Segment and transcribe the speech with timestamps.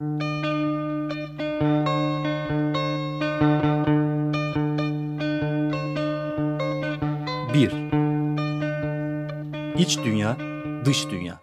[0.00, 0.10] Bir.
[9.78, 10.36] İç dünya,
[10.84, 11.40] dış dünya.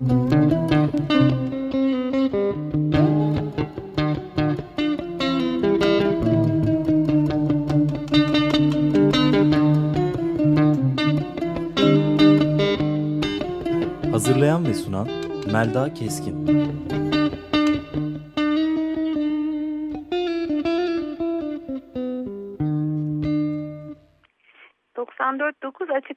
[14.11, 15.07] Hazırlayan ve sunan
[15.51, 16.64] Melda Keskin.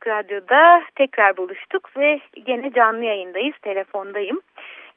[0.08, 4.40] Radyo'da tekrar buluştuk ve gene canlı yayındayız, telefondayım.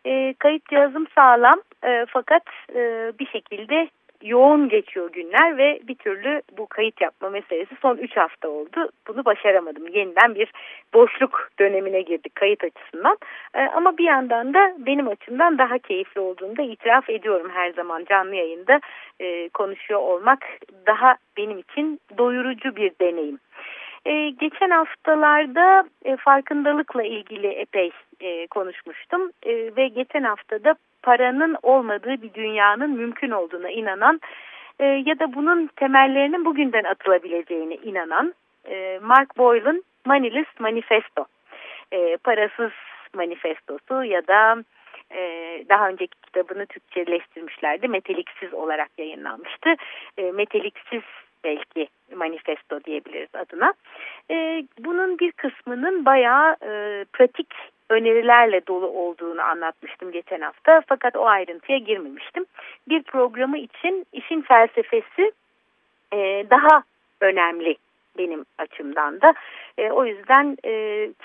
[0.05, 2.43] E, kayıt cihazım sağlam e, fakat
[2.75, 3.89] e, bir şekilde
[4.23, 8.89] yoğun geçiyor günler ve bir türlü bu kayıt yapma meselesi son 3 hafta oldu.
[9.07, 9.87] Bunu başaramadım.
[9.87, 10.51] Yeniden bir
[10.93, 13.17] boşluk dönemine girdik kayıt açısından.
[13.55, 18.05] Ee, ama bir yandan da benim açımdan daha keyifli olduğunu da itiraf ediyorum her zaman
[18.09, 18.79] canlı yayında
[19.20, 20.39] e, konuşuyor olmak
[20.87, 23.40] daha benim için doyurucu bir deneyim.
[24.05, 32.21] Ee, geçen haftalarda e, farkındalıkla ilgili epey e, konuşmuştum e, ve geçen haftada paranın olmadığı
[32.21, 34.21] bir dünyanın mümkün olduğuna inanan
[34.80, 38.34] e, ya da bunun temellerinin bugünden atılabileceğine inanan
[38.70, 41.26] e, Mark Boyle'ın Moneyless Manifesto,
[41.91, 42.71] e, parasız
[43.13, 44.63] manifestosu ya da
[45.12, 45.20] e,
[45.70, 47.88] daha önceki kitabını Türkçeleştirmişlerdi.
[47.88, 49.76] Meteliksiz olarak yayınlanmıştı.
[50.18, 51.02] E, meteliksiz
[51.43, 53.73] belki manifesto diyebiliriz adına.
[54.31, 57.47] E, bunun bir kısmının bayağı e, pratik
[57.89, 62.45] önerilerle dolu olduğunu anlatmıştım geçen hafta fakat o ayrıntıya girmemiştim.
[62.89, 65.31] Bir programı için işin felsefesi
[66.13, 66.84] e, daha
[67.22, 67.75] önemli
[68.17, 69.34] benim açımdan da.
[69.78, 70.73] E, o yüzden e,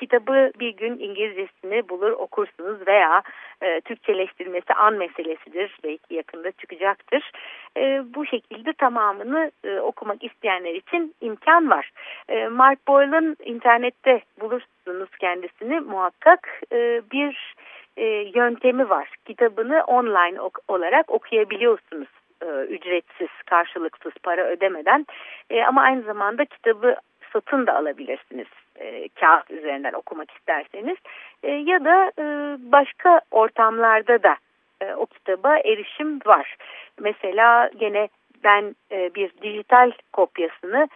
[0.01, 3.23] kitabı bir gün İngilizcesini bulur okursunuz veya
[3.63, 5.79] e, Türkçeleştirmesi an meselesidir.
[5.85, 7.31] Belki yakında çıkacaktır.
[7.77, 11.91] E, bu şekilde tamamını e, okumak isteyenler için imkan var.
[12.29, 17.55] E, Mark Boyle'ın internette bulursunuz kendisini muhakkak e, bir
[17.97, 19.09] e, yöntemi var.
[19.25, 22.09] Kitabını online ok olarak okuyabiliyorsunuz
[22.43, 25.07] e, ücretsiz, karşılıksız para ödemeden
[25.51, 26.97] e, ama aynı zamanda kitabı
[27.33, 30.97] satın da alabilirsiniz e, kağıt üzerinden okumak isterseniz
[31.43, 32.13] ya da
[32.59, 34.37] başka ortamlarda da
[34.97, 36.57] o kitaba erişim var.
[37.01, 38.09] Mesela gene
[38.45, 40.89] ben bir dijital kopyasını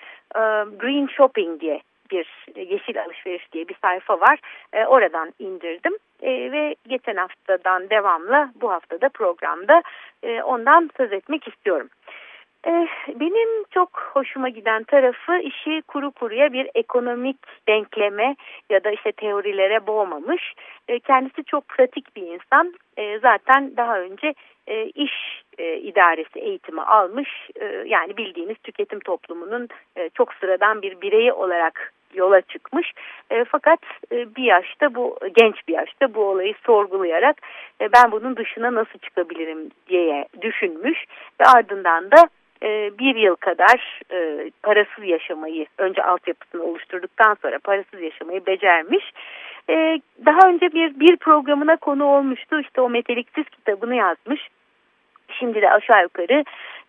[0.78, 2.26] Green Shopping diye bir
[2.56, 4.38] yeşil alışveriş diye bir sayfa var.
[4.72, 9.82] E, oradan indirdim e, ve geçen haftadan devamlı bu haftada programda
[10.22, 11.88] e, ondan söz etmek istiyorum.
[12.66, 17.36] E, benim çok hoşuma giden tarafı işi kuru kuruya bir ekonomik
[17.68, 18.36] denkleme
[18.70, 20.54] ya da işte teorilere boğmamış.
[20.88, 22.74] E, kendisi çok pratik bir insan.
[22.96, 24.34] E, zaten daha önce
[24.66, 27.50] e, iş e, idaresi eğitimi almış.
[27.60, 32.92] E, yani bildiğiniz tüketim toplumunun e, çok sıradan bir bireyi olarak yola çıkmış.
[33.30, 33.78] E, fakat
[34.12, 37.36] e, bir yaşta bu genç bir yaşta bu olayı sorgulayarak
[37.80, 41.04] e, ben bunun dışına nasıl çıkabilirim diye düşünmüş
[41.40, 42.28] ve ardından da
[42.62, 49.12] e, bir yıl kadar e, parasız yaşamayı önce altyapısını oluşturduktan sonra parasız yaşamayı becermiş.
[49.68, 54.48] E, daha önce bir bir programına konu olmuştu işte o meteliksiz kitabını yazmış.
[55.40, 56.44] Şimdi de aşağı yukarı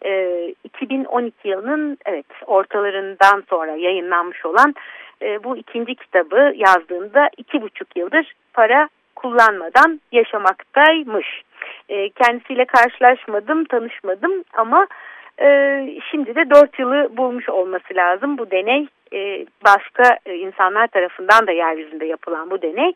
[0.05, 4.75] e, 2012 yılının evet ortalarından sonra yayınlanmış olan
[5.21, 11.41] e, bu ikinci kitabı yazdığında iki buçuk yıldır para kullanmadan yaşamaktaymış.
[11.89, 14.87] E, kendisiyle karşılaşmadım, tanışmadım ama
[15.41, 15.47] e,
[16.11, 18.87] şimdi de dört yılı bulmuş olması lazım bu deney.
[19.13, 22.93] E, başka e, insanlar tarafından da yeryüzünde yapılan bu deney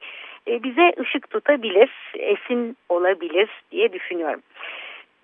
[0.47, 4.41] e, bize ışık tutabilir, esin olabilir diye düşünüyorum.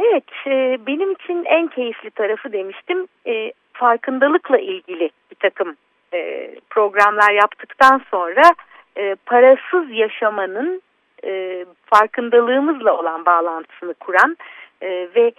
[0.03, 5.75] Evet, e, benim için en keyifli tarafı demiştim, e, farkındalıkla ilgili bir takım
[6.13, 8.41] e, programlar yaptıktan sonra
[8.97, 10.81] e, parasız yaşamanın
[11.23, 14.38] e, farkındalığımızla olan bağlantısını kuran
[14.81, 15.31] e, ve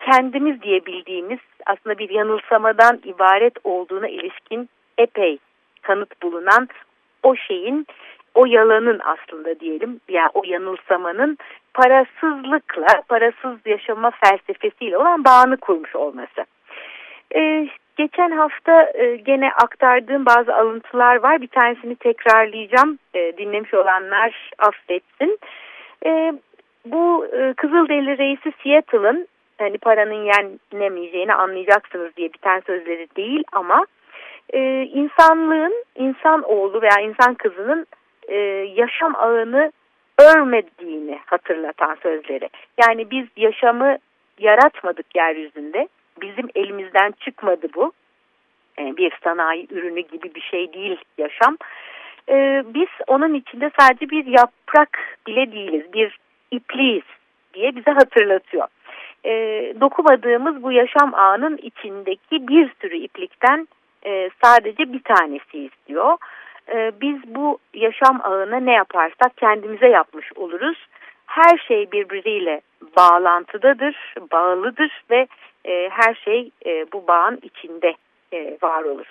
[0.00, 4.68] kendimiz diyebildiğimiz aslında bir yanılsamadan ibaret olduğuna ilişkin
[4.98, 5.38] epey
[5.82, 6.68] kanıt bulunan
[7.22, 7.86] o şeyin
[8.34, 11.38] o yalanın aslında diyelim ya yani o yanılsamanın
[11.74, 16.44] parasızlıkla parasız yaşama felsefesiyle olan bağını kurmuş olması.
[17.34, 21.40] Ee, geçen hafta e, gene aktardığım bazı alıntılar var.
[21.40, 22.98] Bir tanesini tekrarlayacağım.
[23.14, 25.38] E, dinlemiş olanlar affetsin.
[26.06, 26.32] E,
[26.84, 29.28] bu e, Kızılderili reisi Seattle'ın
[29.58, 30.30] hani paranın
[30.72, 33.86] yenemeyeceğini anlayacaksınız diye biten sözleri değil ama
[34.52, 37.86] e, insanlığın, insan oğlu veya insan kızının
[38.30, 38.36] e,
[38.76, 39.72] yaşam ağını
[40.18, 42.48] örmediğini hatırlatan sözleri.
[42.86, 43.96] Yani biz yaşamı
[44.38, 45.88] yaratmadık yeryüzünde.
[46.20, 47.92] Bizim elimizden çıkmadı bu.
[48.78, 51.56] E, bir sanayi ürünü gibi bir şey değil yaşam.
[52.28, 55.92] E, biz onun içinde sadece bir yaprak bile değiliz.
[55.92, 56.18] Bir
[56.50, 57.04] ipliyiz
[57.54, 58.66] diye bize hatırlatıyor.
[59.24, 59.32] E,
[59.80, 63.68] dokumadığımız bu yaşam ağının içindeki bir sürü iplikten
[64.06, 66.16] e, sadece bir tanesiyiz diyor.
[66.74, 70.86] E, biz bu yaşam ağına ne yaparsak kendimize yapmış oluruz.
[71.26, 72.60] Her şey birbiriyle
[72.96, 75.26] bağlantıdadır, bağlıdır ve
[75.64, 77.94] e, her şey e, bu bağın içinde
[78.32, 79.06] e, var olur.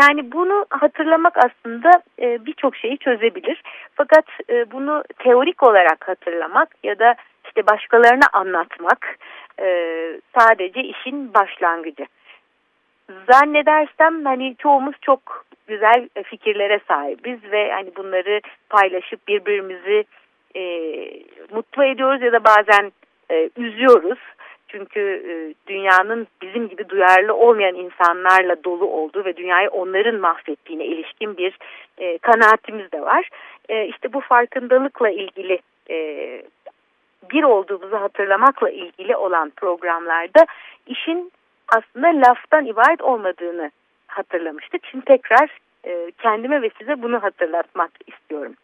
[0.00, 3.62] Yani bunu hatırlamak aslında birçok şeyi çözebilir.
[3.94, 4.24] Fakat
[4.72, 7.14] bunu teorik olarak hatırlamak ya da
[7.44, 9.18] işte başkalarına anlatmak
[10.38, 12.06] sadece işin başlangıcı.
[13.30, 20.04] Zannedersem hani çoğumuz çok güzel fikirlere sahibiz ve hani bunları paylaşıp birbirimizi
[20.56, 20.62] e,
[21.50, 22.92] mutlu ediyoruz ya da bazen
[23.30, 24.18] e, üzüyoruz.
[24.68, 25.32] Çünkü e,
[25.66, 31.58] dünyanın bizim gibi duyarlı olmayan insanlarla dolu olduğu ve dünyayı onların mahvettiğine ilişkin bir
[31.98, 33.28] e, kanaatimiz de var.
[33.68, 35.58] E, işte bu farkındalıkla ilgili
[35.90, 35.96] e,
[37.32, 40.46] bir olduğumuzu hatırlamakla ilgili olan programlarda
[40.86, 41.32] işin
[41.76, 43.70] aslında laftan ibaret olmadığını
[44.06, 44.86] hatırlamıştık.
[44.86, 48.54] Şimdi tekrar e, kendime ve size bunu hatırlatmak istiyorum.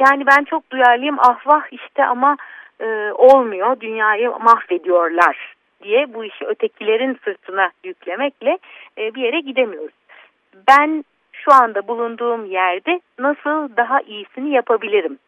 [0.00, 2.36] Yani ben çok duyarlıyım ah vah işte ama
[2.80, 8.58] e, olmuyor dünyayı mahvediyorlar diye bu işi ötekilerin sırtına yüklemekle
[8.98, 9.94] e, bir yere gidemiyoruz.
[10.68, 15.18] Ben şu anda bulunduğum yerde nasıl daha iyisini yapabilirim?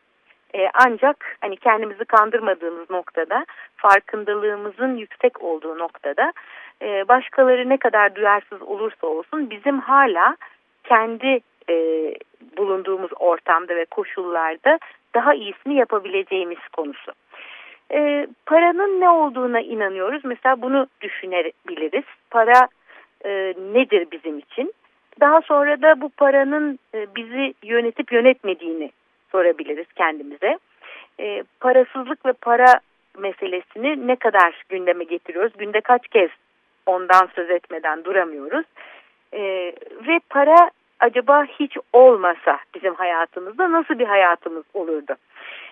[0.54, 6.32] E, ancak hani kendimizi kandırmadığımız noktada, farkındalığımızın yüksek olduğu noktada
[6.82, 10.36] e, başkaları ne kadar duyarsız olursa olsun bizim hala
[10.84, 11.74] kendi e,
[12.56, 14.78] bulunduğumuz ortamda ve koşullarda
[15.14, 17.12] daha iyisini yapabileceğimiz konusu.
[17.92, 20.24] E, paranın ne olduğuna inanıyoruz.
[20.24, 22.04] Mesela bunu düşünebiliriz.
[22.30, 22.68] Para
[23.24, 24.74] e, nedir bizim için?
[25.20, 28.90] Daha sonra da bu paranın e, bizi yönetip yönetmediğini
[29.32, 30.58] sorabiliriz kendimize.
[31.20, 32.80] E, parasızlık ve para
[33.18, 35.52] meselesini ne kadar gündeme getiriyoruz?
[35.58, 36.30] Günde kaç kez
[36.86, 38.66] ondan söz etmeden duramıyoruz?
[39.32, 39.40] E,
[40.08, 45.16] ve para acaba hiç olmasa bizim hayatımızda nasıl bir hayatımız olurdu?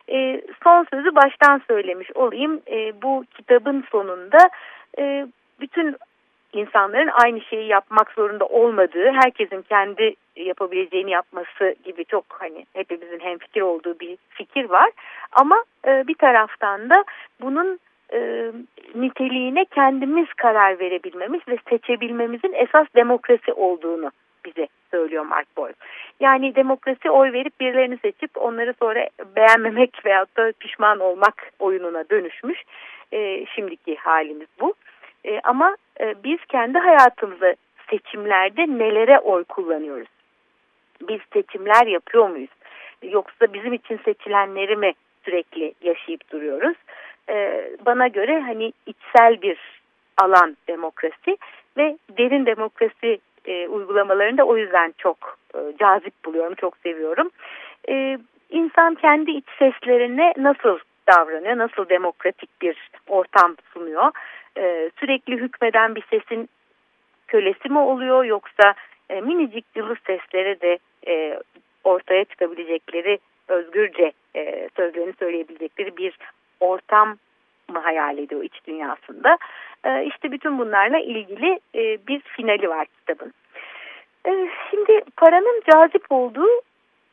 [0.08, 2.60] E, son sözü baştan söylemiş olayım.
[2.70, 4.38] E, bu kitabın sonunda
[4.98, 5.26] e,
[5.60, 5.96] bütün
[6.52, 13.60] insanların aynı şeyi yapmak zorunda olmadığı, herkesin kendi yapabileceğini yapması gibi çok hani hepimizin hemfikir
[13.60, 14.90] olduğu bir fikir var.
[15.32, 17.04] Ama e, bir taraftan da
[17.40, 17.78] bunun
[18.12, 18.50] e,
[18.94, 24.10] niteliğine kendimiz karar verebilmemiz ve seçebilmemizin esas demokrasi olduğunu
[24.44, 25.74] bize söylüyor Mark Boyle.
[26.20, 32.62] Yani demokrasi oy verip birilerini seçip onları sonra beğenmemek veyahut da pişman olmak oyununa dönüşmüş.
[33.12, 34.74] E, şimdiki halimiz bu.
[35.24, 37.54] E, ama e, biz kendi hayatımızda
[37.90, 40.08] seçimlerde nelere oy kullanıyoruz?
[41.08, 42.50] Biz seçimler yapıyor muyuz?
[43.02, 44.92] Yoksa bizim için seçilenleri mi
[45.24, 46.76] sürekli yaşayıp duruyoruz?
[47.28, 49.58] E, bana göre hani içsel bir
[50.18, 51.38] alan demokrasi
[51.76, 57.30] ve derin demokrasi e, uygulamalarını da o yüzden çok e, cazip buluyorum, çok seviyorum.
[57.88, 58.18] E,
[58.50, 60.78] insan kendi iç seslerine nasıl
[61.08, 64.12] davranıyor, nasıl demokratik bir ortam sunuyor?
[64.56, 66.48] E, sürekli hükmeden bir sesin
[67.28, 68.74] kölesi mi oluyor yoksa
[69.10, 71.38] e, minicik cılız seslere de e,
[71.84, 76.18] ortaya çıkabilecekleri özgürce e, sözlerini söyleyebilecekleri bir
[76.60, 77.16] ortam
[77.68, 79.38] mı hayal ediyor iç dünyasında.
[80.04, 83.32] İşte bütün bunlarla ilgili e, bir finali var kitabın.
[84.70, 86.48] Şimdi paranın cazip olduğu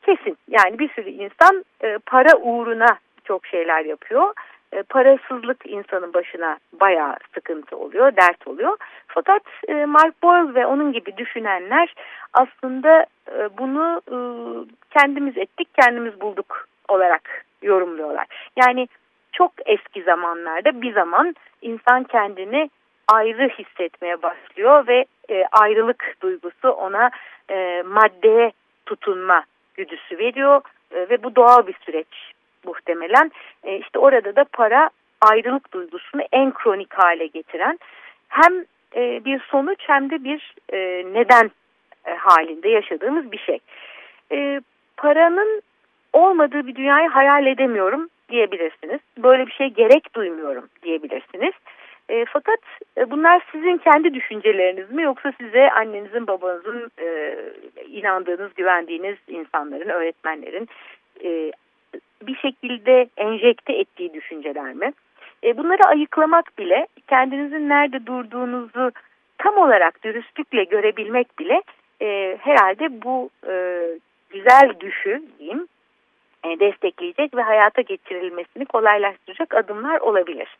[0.02, 0.38] kesin.
[0.48, 1.64] Yani bir sürü insan
[2.06, 4.34] para uğruna çok şeyler yapıyor.
[4.72, 8.76] E, parasızlık insanın başına bayağı sıkıntı oluyor, dert oluyor.
[9.06, 11.94] Fakat e, Mark Boyle ve onun gibi düşünenler
[12.32, 14.16] aslında e, bunu e,
[14.90, 18.26] kendimiz ettik, kendimiz bulduk olarak yorumluyorlar.
[18.56, 18.88] Yani
[19.32, 22.70] çok eski zamanlarda bir zaman insan kendini
[23.08, 27.10] ayrı hissetmeye başlıyor ve e, ayrılık duygusu ona
[27.50, 28.52] e, maddeye
[28.86, 29.44] tutunma
[29.74, 32.32] güdüsü veriyor e, ve bu doğal bir süreç
[32.66, 33.32] muhtemelen.
[33.64, 37.78] E, işte orada da para ayrılık duygusunu en kronik hale getiren
[38.28, 38.64] hem
[38.96, 40.78] e, bir sonuç hem de bir e,
[41.12, 41.50] neden
[42.06, 43.58] e, halinde yaşadığımız bir şey.
[44.32, 44.60] E,
[44.96, 45.62] paranın
[46.12, 49.00] olmadığı bir dünyayı hayal edemiyorum diyebilirsiniz.
[49.18, 51.52] Böyle bir şey gerek duymuyorum diyebilirsiniz.
[52.08, 52.60] E, fakat
[52.98, 57.36] e, bunlar sizin kendi düşünceleriniz mi yoksa size annenizin babanızın e,
[57.88, 60.68] inandığınız güvendiğiniz insanların öğretmenlerin
[61.24, 61.52] e,
[62.22, 64.92] bir şekilde enjekte ettiği düşünceler mi?
[65.44, 68.90] E, bunları ayıklamak bile kendinizin nerede durduğunuzu
[69.38, 71.62] tam olarak dürüstlükle görebilmek bile
[72.02, 73.84] e, herhalde bu e,
[74.30, 75.68] güzel düşü diyeyim
[76.44, 80.56] e, destekleyecek ve hayata geçirilmesini kolaylaştıracak adımlar olabilir.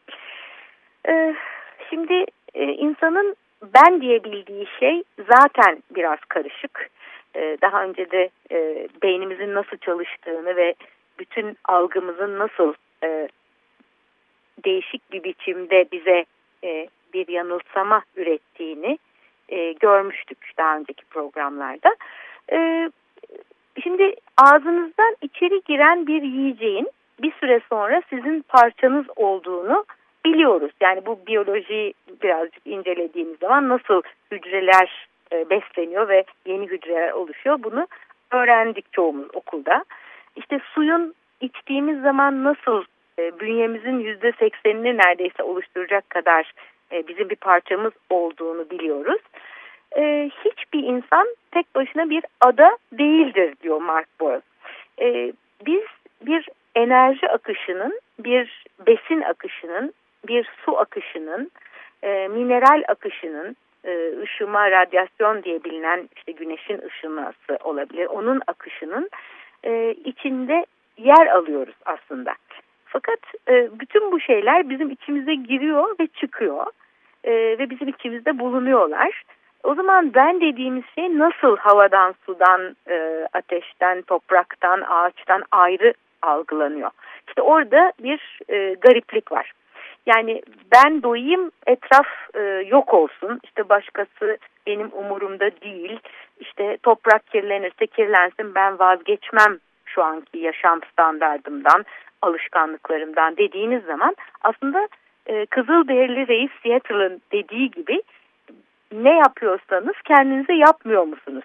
[1.09, 1.35] E,
[1.91, 6.91] şimdi e, insanın ben diyebildiği şey zaten biraz karışık.
[7.37, 10.75] E, daha önce de e, beynimizin nasıl çalıştığını ve
[11.19, 13.29] bütün algımızın nasıl e,
[14.65, 16.25] değişik bir biçimde bize
[16.65, 18.99] e, bir yanılsama ürettiğini
[19.49, 21.97] e, görmüştük daha önceki programlarda.
[22.53, 22.91] E,
[23.83, 26.91] şimdi ağzınızdan içeri giren bir yiyeceğin
[27.23, 29.85] bir süre sonra sizin parçanız olduğunu
[30.25, 30.73] biliyoruz.
[30.81, 37.87] Yani bu biyoloji birazcık incelediğimiz zaman nasıl hücreler e, besleniyor ve yeni hücreler oluşuyor bunu
[38.31, 39.85] öğrendik çoğumuz okulda.
[40.37, 42.85] İşte suyun içtiğimiz zaman nasıl
[43.19, 46.53] e, bünyemizin yüzde seksenini neredeyse oluşturacak kadar
[46.93, 49.21] e, bizim bir parçamız olduğunu biliyoruz.
[49.97, 54.41] E, hiçbir insan tek başına bir ada değildir diyor Mark Boyle.
[55.01, 55.33] E,
[55.67, 55.85] biz
[56.27, 59.95] bir enerji akışının, bir besin akışının,
[60.29, 61.51] bir su akışının,
[62.03, 68.07] e, mineral akışının, e, ışıma, radyasyon diye bilinen işte güneşin ışıması olabilir.
[68.07, 69.11] Onun akışının
[69.65, 70.67] e, içinde
[70.99, 72.35] yer alıyoruz aslında.
[72.85, 76.67] Fakat e, bütün bu şeyler bizim içimize giriyor ve çıkıyor
[77.25, 79.23] e, ve bizim içimizde bulunuyorlar.
[79.65, 86.91] O zaman ben dediğimiz şey nasıl havadan, sudan, e, ateşten, topraktan, ağaçtan ayrı algılanıyor.
[87.29, 89.53] İşte orada bir e, gariplik var.
[90.07, 95.99] Yani ben doyayım etraf e, yok olsun işte başkası benim umurumda değil
[96.41, 101.85] işte toprak kirlenirse kirlensin ben vazgeçmem şu anki yaşam standardımdan
[102.23, 104.89] alışkanlıklarımdan dediğiniz zaman aslında
[105.27, 108.03] e, Kızılderili Reis Seattle'ın dediği gibi
[108.93, 111.45] ne yapıyorsanız kendinize yapmıyor musunuz?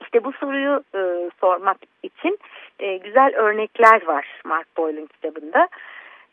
[0.00, 2.38] İşte bu soruyu e, sormak için
[2.78, 5.68] e, güzel örnekler var Mark Boyle'ın kitabında.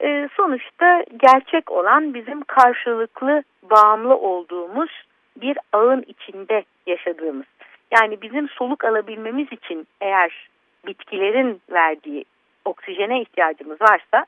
[0.01, 5.05] E, sonuçta gerçek olan bizim karşılıklı bağımlı olduğumuz
[5.41, 7.46] bir ağın içinde yaşadığımız.
[7.92, 10.50] Yani bizim soluk alabilmemiz için eğer
[10.88, 12.25] bitkilerin verdiği
[12.65, 14.25] oksijene ihtiyacımız varsa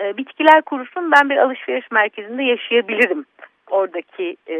[0.00, 3.26] e, bitkiler kurusun ben bir alışveriş merkezinde yaşayabilirim.
[3.70, 4.56] Oradaki e,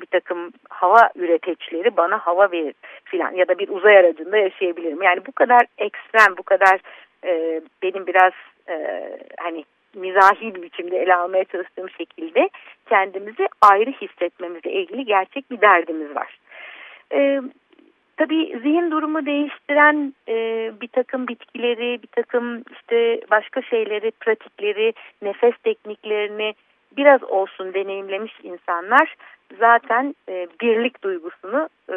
[0.00, 5.02] bir takım hava üreticileri bana hava verir filan ya da bir uzay aracında yaşayabilirim.
[5.02, 6.80] Yani bu kadar ekstrem bu kadar
[7.24, 8.32] e, benim biraz
[8.68, 9.00] e,
[9.38, 9.64] hani
[9.94, 12.50] mizahi bir biçimde ele almaya çalıştığım şekilde
[12.88, 16.38] kendimizi ayrı hissetmemizle ilgili gerçek bir derdimiz var.
[17.12, 17.40] E,
[18.16, 20.34] tabii zihin durumu değiştiren e,
[20.80, 24.92] bir takım bitkileri, bir takım işte başka şeyleri, pratikleri,
[25.22, 26.54] nefes tekniklerini
[26.96, 29.14] biraz olsun deneyimlemiş insanlar
[29.58, 31.96] zaten e, birlik duygusunu e,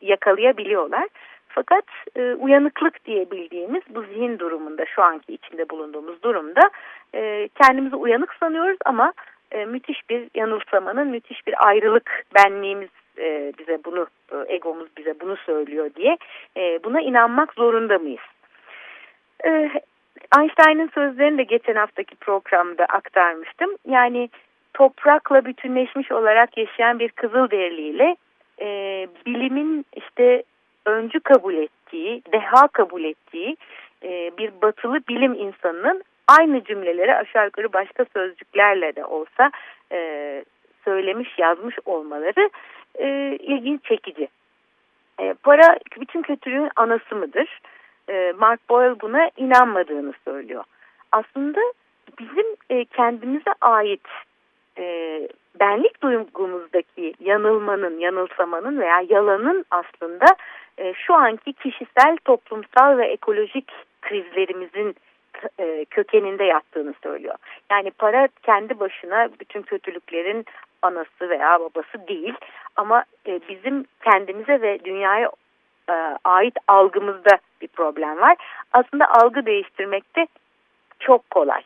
[0.00, 1.08] yakalayabiliyorlar.
[1.48, 1.84] Fakat
[2.16, 6.70] e, uyanıklık diye bildiğimiz bu zihin durumunda şu anki içinde bulunduğumuz durumda
[7.14, 9.12] e, kendimizi uyanık sanıyoruz ama
[9.52, 15.36] e, müthiş bir yanılsamanın, müthiş bir ayrılık benliğimiz e, bize bunu, e, egomuz bize bunu
[15.36, 16.16] söylüyor diye
[16.56, 18.20] e, buna inanmak zorunda mıyız?
[19.46, 19.70] E,
[20.38, 23.76] Einstein'ın sözlerini de geçen haftaki programda aktarmıştım.
[23.88, 24.28] Yani
[24.74, 28.16] toprakla bütünleşmiş olarak yaşayan bir Kızılderiliyle
[28.60, 28.66] e,
[29.26, 30.42] bilimin işte
[30.86, 33.56] öncü kabul ettiği, deha kabul ettiği
[34.02, 39.50] e, bir batılı bilim insanının aynı cümleleri aşağı yukarı başka sözcüklerle de olsa
[39.92, 40.44] e,
[40.84, 42.50] söylemiş yazmış olmaları
[42.98, 44.28] e, ilginç çekici.
[45.20, 47.60] E, para bütün kötülüğün anası mıdır?
[48.08, 50.64] E, Mark Boyle buna inanmadığını söylüyor.
[51.12, 51.60] Aslında
[52.18, 54.06] bizim e, kendimize ait
[54.78, 55.28] e,
[55.60, 60.26] benlik duygumuzdaki yanılmanın, yanılsamanın veya yalanın aslında
[60.78, 63.72] e, şu anki kişisel, toplumsal ve ekolojik
[64.02, 64.96] krizlerimizin
[65.58, 67.34] e, kökeninde yattığını söylüyor.
[67.70, 70.44] Yani para kendi başına bütün kötülüklerin
[70.84, 72.34] anası veya babası değil
[72.76, 75.30] ama e, bizim kendimize ve dünyaya
[75.88, 75.92] e,
[76.24, 78.36] ait algımızda bir problem var.
[78.72, 80.26] Aslında algı değiştirmek de
[81.00, 81.62] çok kolay.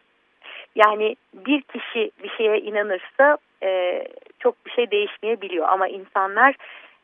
[0.74, 4.04] Yani bir kişi bir şeye inanırsa e,
[4.38, 6.54] çok bir şey değişmeyebiliyor ama insanlar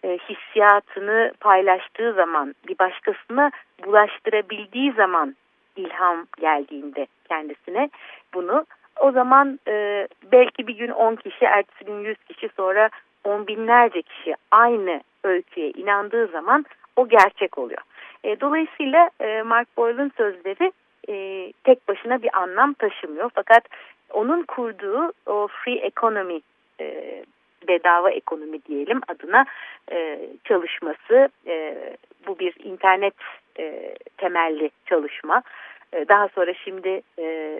[0.04, 3.50] e, hissiyatını paylaştığı zaman bir başkasına
[3.84, 5.36] bulaştırabildiği zaman
[5.76, 7.90] ilham geldiğinde kendisine
[8.34, 8.66] bunu
[9.00, 12.90] o zaman e, belki bir gün 10 kişi, ertesi gün 100 kişi sonra
[13.24, 16.64] on binlerce kişi aynı öyküye inandığı zaman
[16.96, 17.82] o gerçek oluyor.
[18.24, 20.72] E, dolayısıyla e, Mark Boyle'ın sözleri
[21.08, 23.30] e, tek başına bir anlam taşımıyor.
[23.34, 23.64] Fakat
[24.10, 26.40] onun kurduğu o free economy
[26.80, 27.24] e,
[27.68, 29.44] bedava ekonomi diyelim adına
[29.92, 31.76] e, çalışması e,
[32.26, 33.14] bu bir internet
[33.58, 35.42] e, temelli çalışma.
[35.92, 37.58] E, daha sonra şimdi e,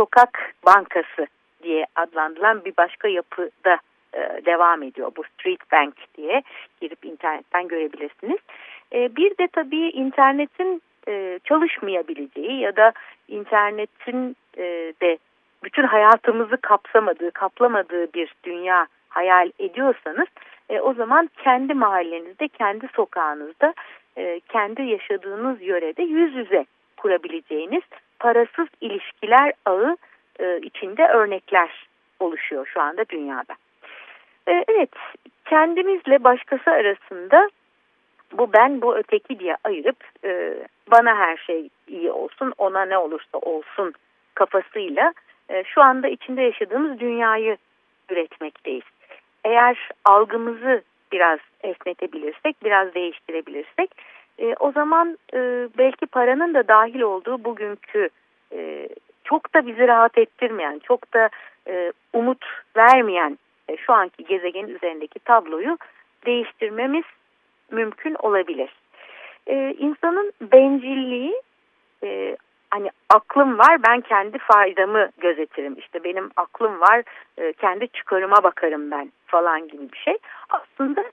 [0.00, 1.26] sokak bankası
[1.62, 3.78] diye adlandırılan bir başka yapıda
[4.14, 5.12] e, devam ediyor.
[5.16, 6.42] Bu Street Bank diye
[6.80, 8.38] girip internetten görebilirsiniz.
[8.92, 12.92] E, bir de tabii internetin e, çalışmayabileceği ya da
[13.28, 14.64] internetin e,
[15.02, 15.18] de
[15.64, 20.28] bütün hayatımızı kapsamadığı, kaplamadığı bir dünya hayal ediyorsanız
[20.68, 23.74] e, o zaman kendi mahallenizde, kendi sokağınızda,
[24.16, 26.66] e, kendi yaşadığınız yörede yüz yüze
[26.96, 27.82] kurabileceğiniz
[28.20, 29.96] parasız ilişkiler ağı
[30.40, 31.86] e, içinde örnekler
[32.20, 33.54] oluşuyor şu anda dünyada.
[34.48, 34.90] E, evet,
[35.44, 37.50] kendimizle başkası arasında
[38.32, 40.54] bu ben bu öteki diye ayırıp e,
[40.90, 43.92] bana her şey iyi olsun, ona ne olursa olsun
[44.34, 45.12] kafasıyla
[45.48, 47.56] e, şu anda içinde yaşadığımız dünyayı
[48.10, 48.84] üretmekteyiz.
[49.44, 53.90] Eğer algımızı biraz esnetebilirsek, biraz değiştirebilirsek
[54.40, 58.08] e, o zaman e, belki paranın da dahil olduğu bugünkü
[58.52, 58.88] e,
[59.24, 61.28] çok da bizi rahat ettirmeyen, çok da
[61.68, 62.44] e, umut
[62.76, 65.78] vermeyen e, şu anki gezegenin üzerindeki tabloyu
[66.26, 67.04] değiştirmemiz
[67.70, 68.70] mümkün olabilir.
[69.46, 71.42] E, insanın bencilliği
[72.04, 72.36] e,
[72.70, 77.02] hani aklım var ben kendi faydamı gözetirim işte benim aklım var
[77.38, 80.18] e, kendi çıkarıma bakarım ben falan gibi bir şey
[80.50, 81.04] aslında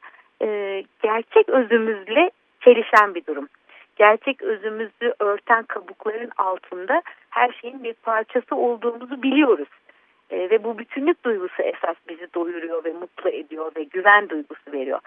[0.41, 2.31] e, gerçek özümüzle
[2.67, 3.47] çelişen bir durum.
[3.95, 9.67] Gerçek özümüzü örten kabukların altında her şeyin bir parçası olduğumuzu biliyoruz.
[10.29, 14.99] E, ve bu bütünlük duygusu esas bizi doyuruyor ve mutlu ediyor ve güven duygusu veriyor.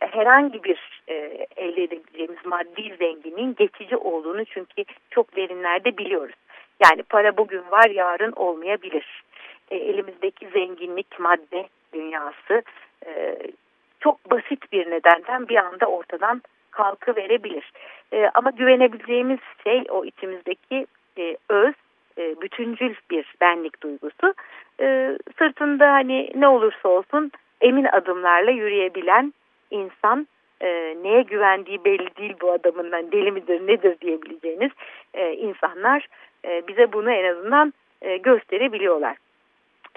[0.00, 1.14] Herhangi bir e,
[1.56, 6.36] elde edebileceğimiz maddi zenginin geçici olduğunu çünkü çok derinlerde biliyoruz.
[6.84, 9.22] Yani para bugün var yarın olmayabilir.
[9.70, 12.62] E, elimizdeki zenginlik madde dünyası
[13.06, 13.36] e,
[14.00, 16.42] çok basit bir nedenden bir anda ortadan
[16.74, 17.72] kalkı verebilir.
[18.12, 20.86] E, ama güvenebileceğimiz şey o içimizdeki
[21.18, 21.74] e, öz,
[22.18, 24.34] e, bütüncül bir benlik duygusu.
[24.80, 29.34] E, sırtında hani ne olursa olsun emin adımlarla yürüyebilen
[29.70, 30.26] insan
[30.60, 34.70] e, neye güvendiği belli değil bu adamın yani deli midir nedir diyebileceğiniz
[35.14, 36.06] e, insanlar
[36.44, 39.16] e, bize bunu en azından e, gösterebiliyorlar.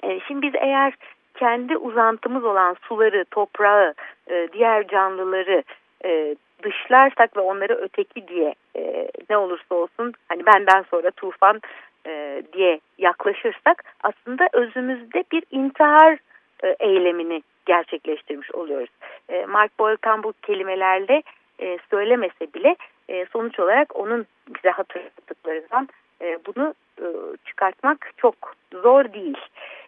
[0.04, 0.94] E, şimdi biz eğer
[1.34, 3.94] kendi uzantımız olan suları, toprağı,
[4.30, 5.62] e, diğer canlıları
[6.04, 11.60] e, dışlarsak ve onları öteki diye e, ne olursa olsun hani benden sonra tufan
[12.06, 16.18] e, diye yaklaşırsak aslında özümüzde bir intihar
[16.64, 18.90] e, eylemini gerçekleştirmiş oluyoruz.
[19.28, 21.22] E, Mark Boyle'tan bu kelimelerle
[21.60, 22.76] e, söylemese bile
[23.08, 25.88] e, sonuç olarak onun bize hatırlattıklarından
[26.22, 27.06] e, bunu e,
[27.44, 28.34] çıkartmak çok
[28.72, 29.38] zor değil.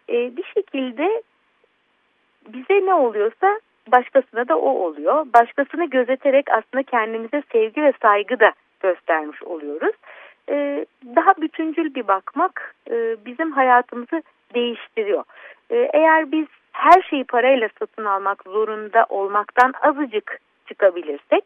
[0.09, 1.23] E, bir şekilde
[2.47, 5.25] bize ne oluyorsa başkasına da o oluyor.
[5.33, 9.95] Başkasını gözeterek aslında kendimize sevgi ve saygı da göstermiş oluyoruz.
[10.49, 15.23] Ee, daha bütüncül bir bakmak e, bizim hayatımızı değiştiriyor.
[15.69, 21.43] Ee, eğer biz her şeyi parayla satın almak zorunda olmaktan azıcık çıkabilirsek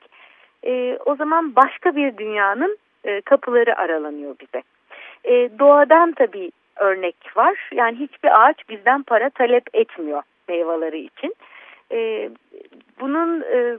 [0.63, 4.63] e, o zaman başka bir dünyanın e, kapıları aralanıyor bize.
[5.23, 7.69] E, doğadan tabii örnek var.
[7.73, 11.35] Yani hiçbir ağaç bizden para talep etmiyor meyveleri için.
[11.91, 12.29] E,
[12.99, 13.77] bunun e,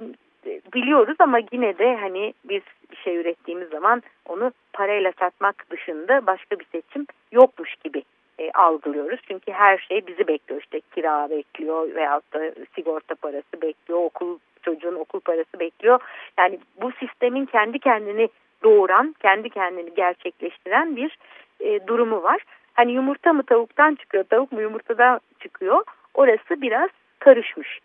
[0.74, 6.58] biliyoruz ama yine de hani biz bir şey ürettiğimiz zaman onu parayla satmak dışında başka
[6.58, 8.02] bir seçim yokmuş gibi
[8.38, 9.20] e, algılıyoruz.
[9.28, 10.60] Çünkü her şey bizi bekliyor.
[10.60, 16.00] İşte kira bekliyor veyahut da sigorta parası bekliyor, okul çocuğun okul parası bekliyor.
[16.38, 18.28] Yani bu sistemin kendi kendini
[18.62, 21.18] doğuran, kendi kendini gerçekleştiren bir
[21.60, 22.42] e, durumu var.
[22.74, 25.84] Hani yumurta mı tavuktan çıkıyor, tavuk mu yumurtadan çıkıyor?
[26.14, 27.80] Orası biraz karışmış.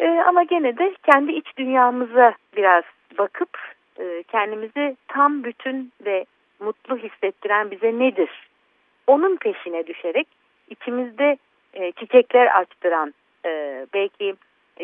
[0.00, 2.84] E, ama gene de kendi iç dünyamıza biraz
[3.18, 3.58] bakıp
[3.98, 6.24] e, kendimizi tam bütün ve
[6.60, 8.30] mutlu hissettiren bize nedir?
[9.06, 10.28] Onun peşine düşerek
[10.70, 11.36] içimizde
[11.74, 14.34] e, çiçekler açtıran, e, belki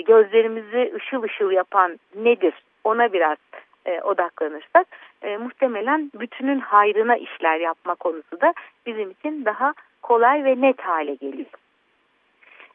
[0.07, 2.55] gözlerimizi ışıl ışıl yapan nedir?
[2.85, 3.38] Ona biraz
[3.87, 4.87] e, odaklanırsak
[5.22, 8.55] e, muhtemelen bütünün hayrına işler yapma konusu da
[8.87, 11.50] bizim için daha kolay ve net hale geliyor.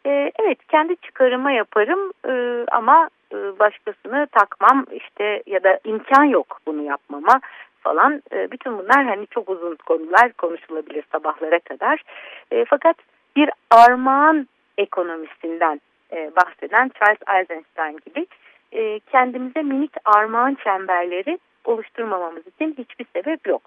[0.06, 6.60] E, evet kendi çıkarıma yaparım e, ama e, başkasını takmam işte ya da imkan yok
[6.68, 7.42] bunu yapmama
[7.80, 8.22] falan.
[8.34, 12.04] E, bütün bunlar hani çok uzun konular konuşulabilir sabahlara kadar.
[12.52, 12.96] E, fakat
[13.36, 18.28] bir armağan ekonomisinden e, bahseden Charles Eisenstein gibi
[18.72, 23.62] e, kendimize minik armağan çemberleri oluşturmamamız için hiçbir sebep yok.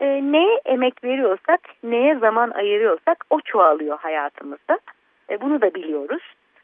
[0.00, 4.78] e, neye emek veriyorsak, neye zaman ayırıyorsak o çoğalıyor hayatımızda.
[5.30, 6.22] E, bunu da biliyoruz.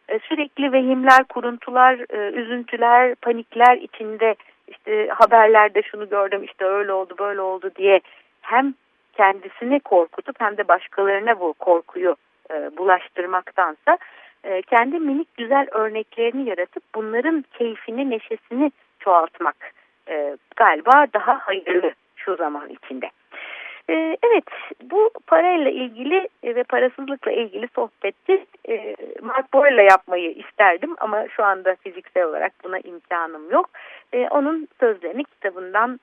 [0.09, 4.35] E, sürekli vehimler, kuruntular, e, üzüntüler, panikler içinde
[4.69, 8.01] işte haberlerde şunu gördüm işte öyle oldu böyle oldu diye
[8.41, 8.75] hem
[9.13, 12.17] kendisini korkutup hem de başkalarına bu korkuyu
[12.51, 13.99] e, bulaştırmaktansa
[14.45, 19.57] e, kendi minik güzel örneklerini yaratıp bunların keyfini, neşesini çoğaltmak
[20.09, 23.11] e, galiba daha hayırlı şu zaman içinde.
[23.91, 24.45] E, evet
[24.83, 31.45] bu parayla ilgili e, ve parasızlıkla ilgili sohbeti e, Mark Boyle'la yapmayı isterdim ama şu
[31.45, 33.71] anda fiziksel olarak buna imkanım yok.
[34.13, 36.01] E, onun sözlerini kitabından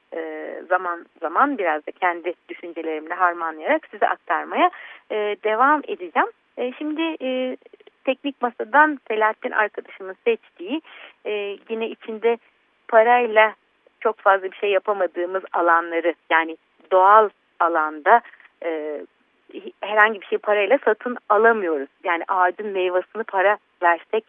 [0.70, 4.72] zaman zaman biraz da kendi düşüncelerimle harmanlayarak size aktarmaya
[5.44, 6.28] devam edeceğim.
[6.78, 7.18] Şimdi
[8.06, 10.82] teknik masadan Selahattin arkadaşımın seçtiği
[11.70, 12.38] yine içinde
[12.88, 13.54] parayla
[14.00, 16.58] çok fazla bir şey yapamadığımız alanları yani
[16.92, 18.22] doğal alanda
[18.66, 19.02] e,
[19.82, 21.90] herhangi bir şey parayla satın alamıyoruz.
[22.04, 24.26] Yani ağacın meyvasını para versek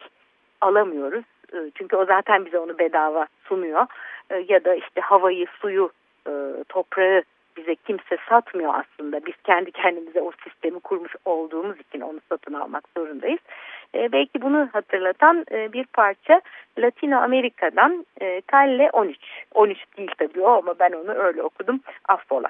[0.60, 1.24] alamıyoruz.
[1.52, 3.86] E, çünkü o zaten bize onu bedava sunuyor.
[4.30, 5.90] E, ya da işte havayı, suyu,
[6.26, 6.32] e,
[6.68, 7.22] toprağı
[7.56, 9.26] bize kimse satmıyor aslında.
[9.26, 13.40] Biz kendi kendimize o sistemi kurmuş olduğumuz için onu satın almak zorundayız.
[13.94, 16.40] E, belki bunu hatırlatan e, bir parça
[16.78, 19.18] Latino Amerika'dan e, Calle 13.
[19.54, 21.80] 13 değil tabii o ama ben onu öyle okudum.
[22.08, 22.48] Affola.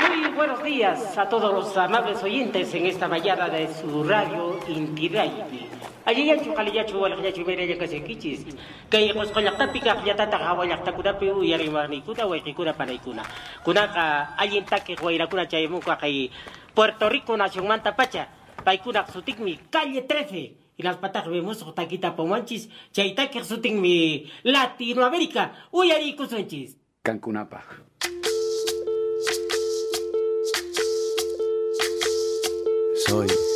[0.00, 5.32] Muy buenos días a todos los amables oyentes en esta mañana de su radio Intiray.
[6.04, 8.46] Allí ya chuca le ya chuca le ya chuca le ya casi kichis.
[8.90, 11.88] Que ya pues con la tapica ya tata gawa ya tata kuda peru ya riba
[11.88, 13.22] ni kuda wa ni kuda para ikuna.
[13.64, 16.30] Kuna ka allí ta que guaira kuna chayemu ka kai
[16.74, 18.28] Puerto Rico nación manta pacha.
[18.64, 24.30] Paikuna sutik mi calle 13 y las patas vemos o taquita pomanchis, chaita que mi
[24.42, 26.76] Latinoamérica, Uy uyari kusunchis.
[27.02, 27.64] Cancunapa.
[33.08, 33.55] sonhos.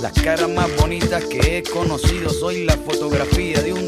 [0.00, 3.87] Las caras más bonitas que he conocido, soy la fotografía de un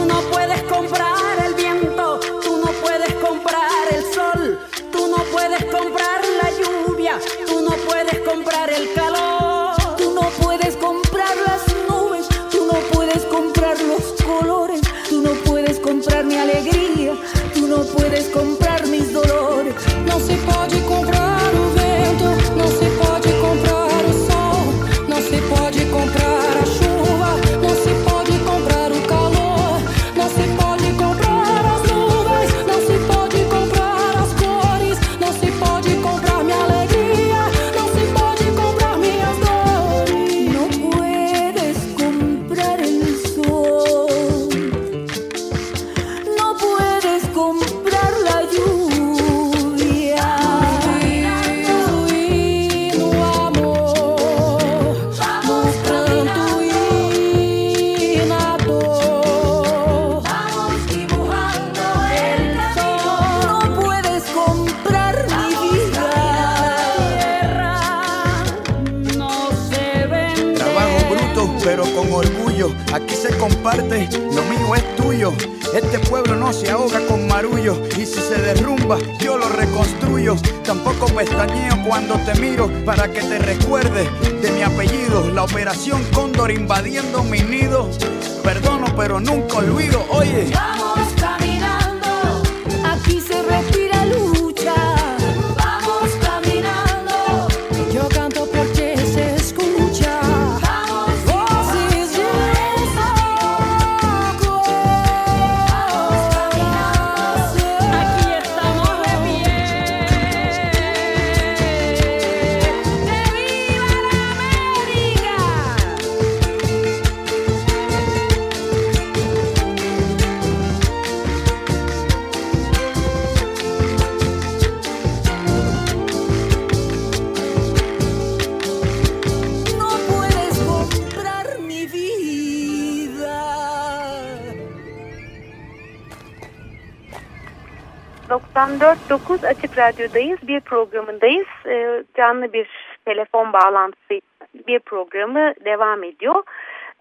[138.31, 140.47] 94.9 Açık Radyo'dayız.
[140.47, 141.47] Bir programındayız.
[141.65, 142.67] Ee, canlı bir
[143.05, 144.21] telefon bağlantısı
[144.67, 146.43] bir programı devam ediyor.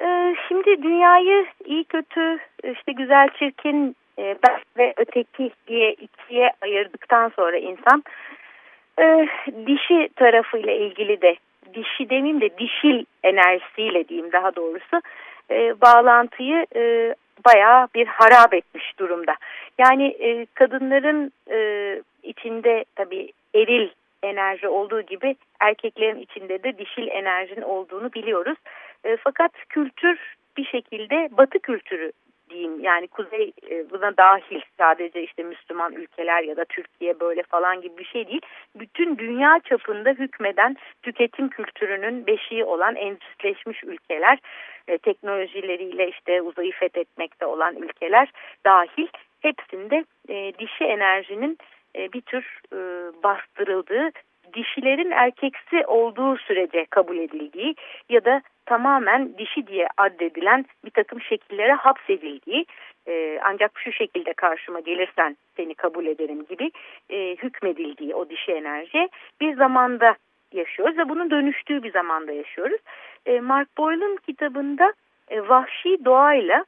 [0.01, 7.33] Ee, şimdi dünyayı iyi kötü, işte güzel çirkin e, ben ve öteki diye ikiye ayırdıktan
[7.37, 8.05] sonra insan
[9.01, 9.29] e,
[9.67, 11.37] dişi tarafıyla ilgili de
[11.75, 15.01] dişi demeyeyim de dişil enerjisiyle diyeyim daha doğrusu
[15.51, 16.67] e, bağlantıyı
[17.45, 19.35] bayağı bir harap etmiş durumda.
[19.79, 21.59] Yani e, kadınların e,
[22.23, 23.89] içinde tabii eril
[24.23, 28.59] enerji olduğu gibi erkeklerin içinde de dişil enerjinin olduğunu biliyoruz.
[29.05, 32.13] E, fakat kültür bir şekilde batı kültürü
[32.51, 37.81] diyeyim yani kuzey e, buna dahil sadece işte Müslüman ülkeler ya da Türkiye böyle falan
[37.81, 38.41] gibi bir şey değil.
[38.75, 44.39] Bütün dünya çapında hükmeden tüketim kültürünün beşiği olan endüstrileşmiş ülkeler
[44.89, 48.33] e, teknolojileriyle işte uzayı fethetmekte olan ülkeler
[48.65, 49.09] dahil
[49.41, 51.59] hepsinde e, dişi enerjinin
[51.95, 52.61] bir tür
[53.23, 54.11] bastırıldığı
[54.55, 57.75] dişilerin erkeksi olduğu sürece kabul edildiği
[58.09, 62.67] ya da tamamen dişi diye addedilen bir takım şekillere hapsedildiği
[63.09, 66.71] e, ancak şu şekilde karşıma gelirsen seni kabul ederim gibi
[67.11, 69.09] e, hükmedildiği o dişi enerji
[69.41, 70.17] bir zamanda
[70.53, 72.81] yaşıyoruz ve bunun dönüştüğü bir zamanda yaşıyoruz.
[73.27, 74.93] E, Mark Boyle'ın kitabında
[75.29, 76.65] e, vahşi doğayla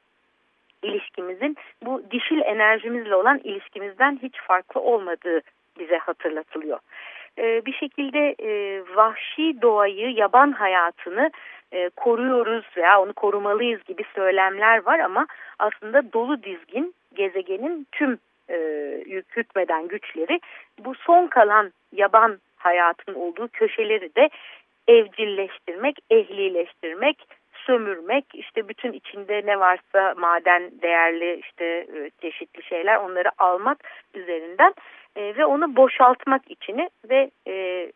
[0.83, 5.41] ilişkimizin bu dişil enerjimizle olan ilişkimizden hiç farklı olmadığı
[5.79, 6.79] bize hatırlatılıyor.
[7.37, 11.31] E, bir şekilde e, vahşi doğayı, yaban hayatını
[11.71, 15.27] e, koruyoruz veya onu korumalıyız gibi söylemler var ama
[15.59, 18.19] aslında dolu dizgin gezegenin tüm
[18.49, 18.57] e,
[19.89, 20.39] güçleri
[20.79, 24.29] bu son kalan yaban hayatın olduğu köşeleri de
[24.87, 33.29] evcilleştirmek, ehlileştirmek, sömürmek, işte bütün içinde ne varsa maden değerli işte e, çeşitli şeyler onları
[33.37, 33.77] almak
[34.13, 34.73] üzerinden
[35.15, 37.91] e, ve onu boşaltmak içini ve e,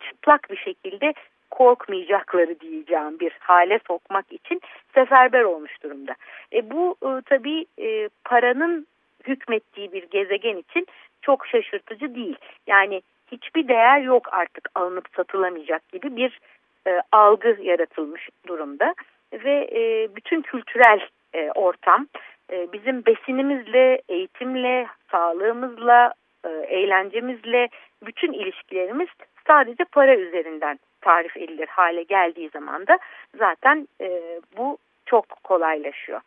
[0.00, 1.14] çıplak bir şekilde
[1.50, 4.60] korkmayacakları diyeceğim bir hale sokmak için
[4.94, 6.14] seferber olmuş durumda.
[6.52, 8.86] E, bu e, tabii e, paranın
[9.26, 10.86] hükmettiği bir gezegen için
[11.22, 12.36] çok şaşırtıcı değil.
[12.66, 16.40] Yani hiçbir değer yok artık alınıp satılamayacak gibi bir
[16.86, 18.94] e, algı yaratılmış durumda
[19.32, 21.00] ve e, bütün kültürel
[21.34, 22.06] e, ortam
[22.52, 26.12] e, bizim besinimizle, eğitimle, sağlığımızla,
[26.44, 27.68] e, eğlencemizle
[28.06, 29.08] bütün ilişkilerimiz
[29.46, 32.98] sadece para üzerinden tarif edilir hale geldiği zaman da
[33.38, 36.20] zaten e, bu çok kolaylaşıyor.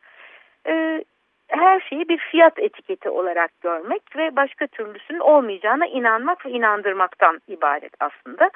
[0.68, 1.04] E,
[1.48, 7.94] her şeyi bir fiyat etiketi olarak görmek ve başka türlüsünün olmayacağına inanmak ve inandırmaktan ibaret
[8.00, 8.50] aslında.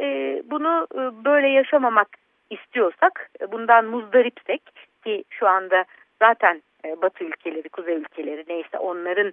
[0.00, 0.04] E,
[0.44, 2.08] bunu e, böyle yaşamamak
[2.50, 4.62] istiyorsak, e, bundan muzdaripsek
[5.04, 5.84] ki şu anda
[6.22, 9.32] zaten e, Batı ülkeleri, Kuzey ülkeleri neyse onların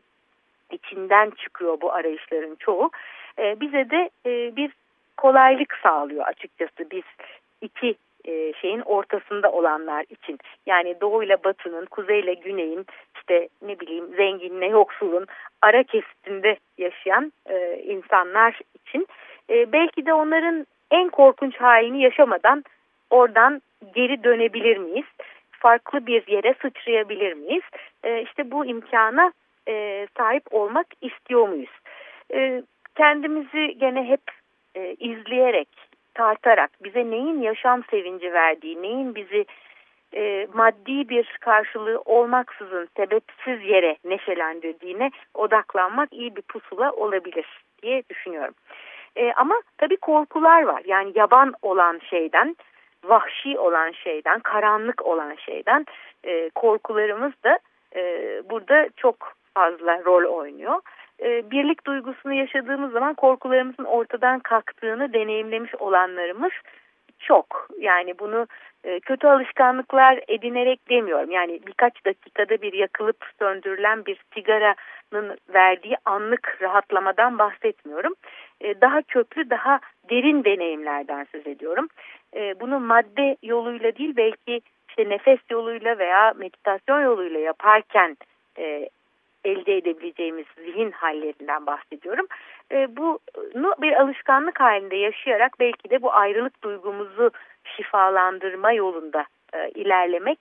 [0.74, 2.92] içinden çıkıyor bu arayışların çoğu.
[3.40, 4.72] E, bize de e, bir
[5.18, 7.04] kolaylık sağlıyor açıkçası biz
[7.62, 10.40] iki e, şeyin ortasında olanlar için.
[10.66, 15.26] Yani doğu ile batının, kuzey ile güneyin, işte ne bileyim zenginle yoksulun
[15.62, 19.08] ara kesitinde yaşayan e, insanlar için
[19.50, 22.64] e, belki de onların en korkunç halini yaşamadan
[23.10, 23.62] oradan
[23.96, 25.06] geri dönebilir miyiz?
[25.52, 27.64] Farklı bir yere sıçrayabilir miyiz?
[28.04, 29.32] E, işte bu imkana
[29.68, 31.80] e, sahip olmak istiyor muyuz?
[32.34, 32.64] E,
[32.96, 34.22] kendimizi gene hep
[34.76, 35.70] e, izleyerek,
[36.14, 39.46] tartarak bize neyin yaşam sevinci verdiği, neyin bizi
[40.14, 47.46] e, maddi bir karşılığı olmaksızın sebepsiz yere neşelendirdiğine odaklanmak iyi bir pusula olabilir
[47.84, 48.54] diye düşünüyorum.
[49.16, 50.82] E, ama tabii korkular var.
[50.86, 52.56] Yani yaban olan şeyden
[53.04, 55.86] vahşi olan şeyden, karanlık olan şeyden
[56.24, 57.60] e, korkularımız da
[57.96, 58.02] e,
[58.50, 60.82] burada çok fazla rol oynuyor.
[61.20, 66.52] E, birlik duygusunu yaşadığımız zaman korkularımızın ortadan kalktığını deneyimlemiş olanlarımız
[67.20, 67.68] çok.
[67.80, 68.48] Yani bunu
[68.84, 71.32] e, kötü alışkanlıklar edinerek demiyorum.
[71.32, 78.14] Yani birkaç dakikada bir yakılıp söndürülen bir sigaranın verdiği anlık rahatlamadan bahsetmiyorum.
[78.62, 81.88] E, daha köklü, daha derin deneyimlerden söz ediyorum.
[82.36, 88.18] E, bunu madde yoluyla değil belki işte nefes yoluyla veya meditasyon yoluyla yaparken
[89.44, 92.28] elde edebileceğimiz zihin hallerinden bahsediyorum.
[92.72, 97.32] E, bunu bir alışkanlık halinde yaşayarak belki de bu ayrılık duygumuzu
[97.64, 100.40] şifalandırma yolunda e, ilerlemek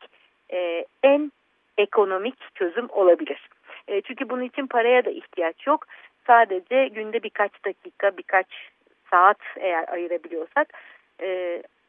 [0.53, 1.33] e, en
[1.79, 3.49] ekonomik çözüm olabilir.
[3.89, 5.87] E, çünkü bunun için paraya da ihtiyaç yok.
[6.27, 8.47] Sadece günde birkaç dakika, birkaç
[9.11, 10.69] saat eğer ayırabiliyorsak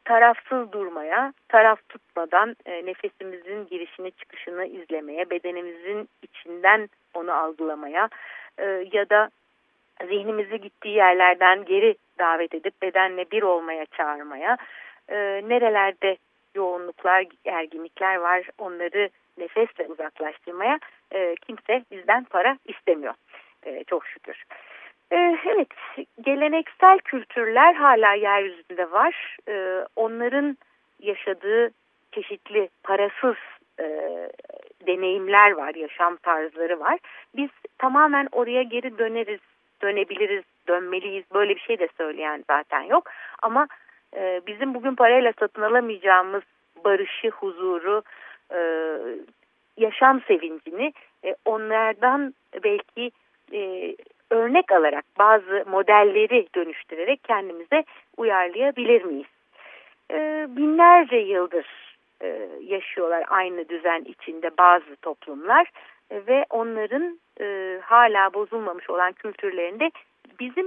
[0.04, 8.08] tarafsız durmaya, taraf tutmadan e, nefesimizin girişini çıkışını izlemeye, bedenimizin içinden onu algılamaya
[8.58, 9.30] e, ya da
[10.06, 14.56] zihnimizi gittiği yerlerden geri davet edip bedenle bir olmaya çağırmaya,
[15.08, 16.16] e, nerelerde
[16.54, 20.78] yoğunluklar, erginlikler var onları nefesle uzaklaştırmaya
[21.12, 23.14] e, kimse bizden para istemiyor.
[23.62, 24.44] E, çok şükür.
[25.46, 25.68] Evet,
[26.20, 29.36] geleneksel kültürler hala yeryüzünde var.
[29.48, 30.56] E, onların
[31.00, 31.70] yaşadığı
[32.12, 33.36] çeşitli parasız
[33.80, 33.86] e,
[34.86, 36.98] deneyimler var, yaşam tarzları var.
[37.36, 39.40] Biz tamamen oraya geri döneriz,
[39.82, 41.24] dönebiliriz, dönmeliyiz.
[41.34, 43.10] Böyle bir şey de söyleyen zaten yok.
[43.42, 43.68] Ama
[44.16, 46.42] e, bizim bugün parayla satın alamayacağımız
[46.84, 48.02] barışı, huzuru,
[48.54, 48.60] e,
[49.76, 50.92] yaşam sevincini
[51.44, 53.10] onlardan belki
[54.32, 57.84] örnek alarak bazı modelleri dönüştürerek kendimize
[58.16, 59.26] uyarlayabilir miyiz?
[60.10, 61.66] E, binlerce yıldır
[62.22, 65.70] e, yaşıyorlar aynı düzen içinde bazı toplumlar
[66.10, 69.90] e, ve onların e, hala bozulmamış olan kültürlerinde
[70.40, 70.66] bizim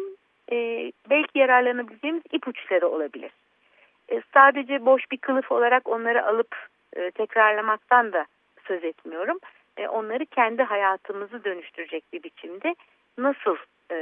[0.52, 3.32] e, belki yararlanabileceğimiz ipuçları olabilir.
[4.10, 6.56] E, sadece boş bir kılıf olarak onları alıp
[6.96, 8.26] e, tekrarlamaktan da
[8.68, 9.38] söz etmiyorum.
[9.78, 12.76] E, onları kendi hayatımızı dönüştürecek bir biçimde
[13.18, 13.56] nasıl
[13.92, 13.98] e,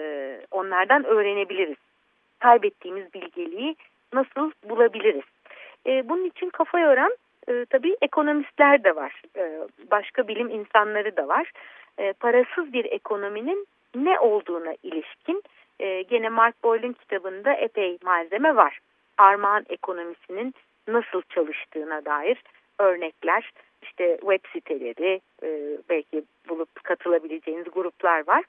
[0.51, 1.77] onlardan öğrenebiliriz?
[2.39, 3.75] Kaybettiğimiz bilgeliği
[4.13, 5.25] nasıl bulabiliriz?
[5.87, 9.21] E, bunun için kafa yoran e, tabii ekonomistler de var.
[9.37, 11.51] E, başka bilim insanları da var.
[11.97, 15.43] E, parasız bir ekonominin ne olduğuna ilişkin
[15.79, 18.79] e, gene Mark Boyle'ın kitabında epey malzeme var.
[19.17, 20.53] Armağan ekonomisinin
[20.87, 22.43] nasıl çalıştığına dair
[22.79, 28.43] örnekler, işte web siteleri, e, belki bulup katılabileceğiniz gruplar var.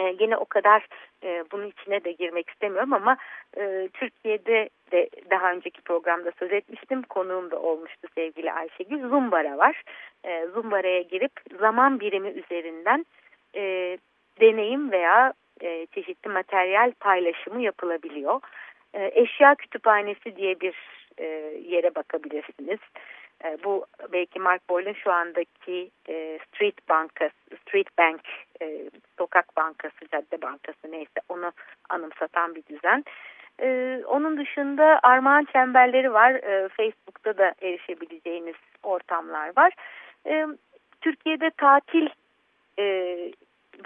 [0.00, 0.86] E, yine o kadar
[1.22, 3.16] e, bunun içine de girmek istemiyorum ama
[3.56, 7.02] e, Türkiye'de de daha önceki programda söz etmiştim.
[7.02, 9.08] Konuğum da olmuştu sevgili Ayşegül.
[9.08, 9.82] Zumbara var.
[10.24, 13.06] E, Zumbara'ya girip zaman birimi üzerinden
[13.54, 13.98] e,
[14.40, 18.40] deneyim veya e, çeşitli materyal paylaşımı yapılabiliyor.
[18.94, 20.74] E, eşya kütüphanesi diye bir
[21.18, 21.24] e,
[21.68, 22.78] yere bakabilirsiniz.
[23.44, 28.20] E, bu belki Mark Boyle'ın şu andaki e, Street Bankası, Street Bank,
[28.62, 31.52] e, sokak bankası, cadde bankası neyse onu
[31.88, 33.04] anımsatan bir düzen.
[33.62, 36.32] E, onun dışında armağan çemberleri var.
[36.32, 39.72] E, Facebook'ta da erişebileceğiniz ortamlar var.
[40.26, 40.46] E,
[41.00, 42.08] Türkiye'de tatil
[42.78, 42.84] e,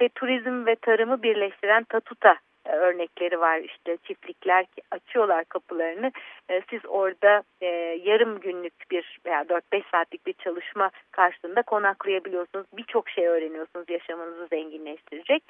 [0.01, 2.37] ve turizm ve tarımı birleştiren Tatuta
[2.67, 3.59] e, örnekleri var.
[3.59, 6.12] İşte çiftlikler açıyorlar kapılarını.
[6.49, 7.67] E, siz orada e,
[8.05, 12.67] yarım günlük bir veya 4-5 saatlik bir çalışma karşılığında konaklayabiliyorsunuz.
[12.73, 15.43] Birçok şey öğreniyorsunuz yaşamınızı zenginleştirecek.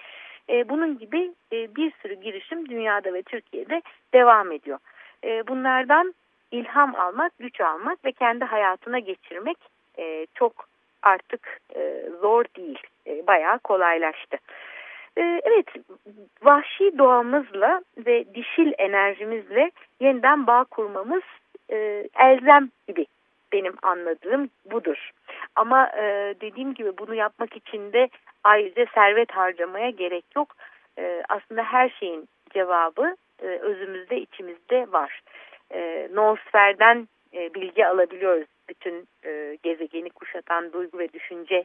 [0.48, 3.82] Bunun gibi bir sürü girişim dünyada ve Türkiye'de
[4.14, 4.78] devam ediyor.
[5.48, 6.14] Bunlardan
[6.50, 9.56] ilham almak güç almak ve kendi hayatına geçirmek
[10.34, 10.68] çok
[11.02, 11.60] artık
[12.20, 12.78] zor değil.
[13.26, 14.38] Bayağı kolaylaştı.
[15.18, 15.66] Ee, evet,
[16.42, 21.22] vahşi doğamızla ve dişil enerjimizle yeniden bağ kurmamız
[21.70, 23.06] e, elzem gibi
[23.52, 25.10] benim anladığım budur.
[25.56, 28.08] Ama e, dediğim gibi bunu yapmak için de
[28.44, 30.56] ayrıca servet harcamaya gerek yok.
[30.98, 35.20] E, aslında her şeyin cevabı özümüzde, içimizde var.
[36.14, 39.08] Noosferden e, bilgi alabiliyoruz bütün
[39.62, 41.64] gezegeni kuşatan duygu ve düşünce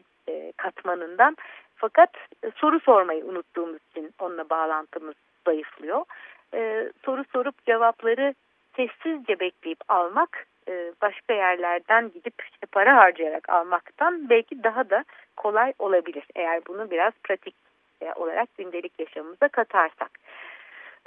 [0.58, 1.38] katmanından.
[1.80, 2.10] Fakat
[2.44, 5.16] e, soru sormayı unuttuğumuz için onunla bağlantımız
[5.46, 6.06] zayıflıyor.
[6.54, 8.34] E, soru sorup cevapları
[8.76, 15.06] sessizce bekleyip almak e, başka yerlerden gidip işte para harcayarak almaktan belki daha da
[15.38, 16.24] kolay olabilir.
[16.36, 17.56] Eğer bunu biraz pratik
[18.02, 20.12] e, olarak gündelik yaşamımıza katarsak.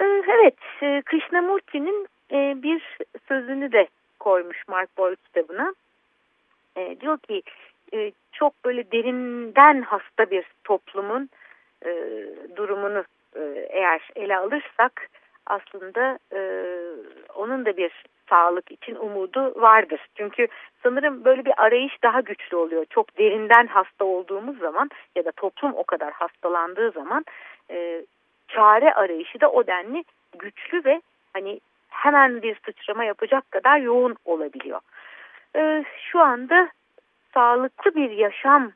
[0.01, 2.97] E, evet, e, Krishnamurti'nin e, bir
[3.27, 3.87] sözünü de
[4.19, 5.73] koymuş Mark Boyle kitabına.
[6.77, 7.41] E, diyor ki
[7.93, 11.29] e, çok böyle derinden hasta bir toplumun
[11.85, 11.91] e,
[12.55, 13.03] durumunu
[13.35, 15.09] e, eğer ele alırsak
[15.45, 16.19] aslında
[17.35, 20.07] onun da bir sağlık için umudu vardır.
[20.15, 20.47] Çünkü
[20.83, 22.85] sanırım böyle bir arayış daha güçlü oluyor.
[22.89, 27.25] Çok derinden hasta olduğumuz zaman ya da toplum o kadar hastalandığı zaman
[28.47, 30.03] çare arayışı da o denli
[30.39, 31.01] güçlü ve
[31.33, 34.79] hani hemen bir sıçrama yapacak kadar yoğun olabiliyor.
[36.11, 36.69] Şu anda
[37.33, 38.71] sağlıklı bir yaşam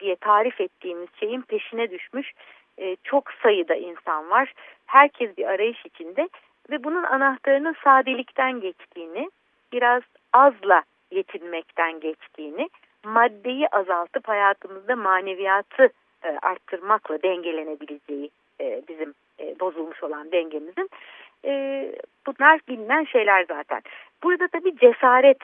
[0.00, 2.32] diye tarif ettiğimiz şeyin peşine düşmüş
[2.78, 4.52] e, çok sayıda insan var.
[4.86, 6.28] Herkes bir arayış içinde
[6.70, 9.30] ve bunun anahtarının sadelikten geçtiğini,
[9.72, 12.70] biraz azla yetinmekten geçtiğini,
[13.04, 15.88] maddeyi azaltıp hayatımızda maneviyatı
[16.24, 18.30] e, arttırmakla dengelenebileceği
[18.60, 20.90] e, bizim e, bozulmuş olan dengemizin
[21.44, 21.52] e,
[22.26, 23.82] bunlar bilinen şeyler zaten.
[24.22, 25.38] Burada tabii cesaret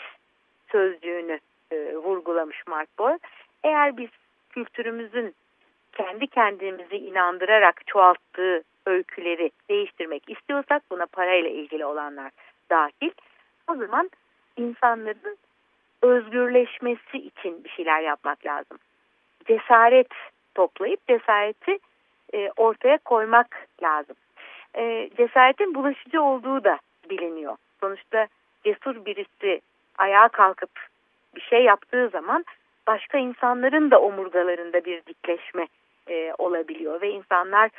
[0.72, 1.38] sözcüğünü
[1.70, 3.18] e, vurgulamış Mark Boyle.
[3.64, 4.10] Eğer biz
[4.50, 5.34] kültürümüzün
[5.92, 12.30] kendi kendimizi inandırarak çoğalttığı öyküleri değiştirmek istiyorsak buna parayla ilgili olanlar
[12.70, 13.10] dahil
[13.68, 14.10] o zaman
[14.56, 15.36] insanların
[16.02, 18.78] özgürleşmesi için bir şeyler yapmak lazım.
[19.46, 20.08] Cesaret
[20.54, 21.78] toplayıp cesareti
[22.34, 24.16] e, ortaya koymak lazım.
[24.74, 26.78] E, cesaretin bulaşıcı olduğu da
[27.10, 27.56] biliniyor.
[27.80, 28.26] Sonuçta
[28.64, 29.60] cesur birisi
[29.98, 30.70] ayağa kalkıp
[31.36, 32.44] bir şey yaptığı zaman
[32.86, 35.66] başka insanların da omurgalarında bir dikleşme
[36.08, 37.70] e, olabiliyor ve insanlar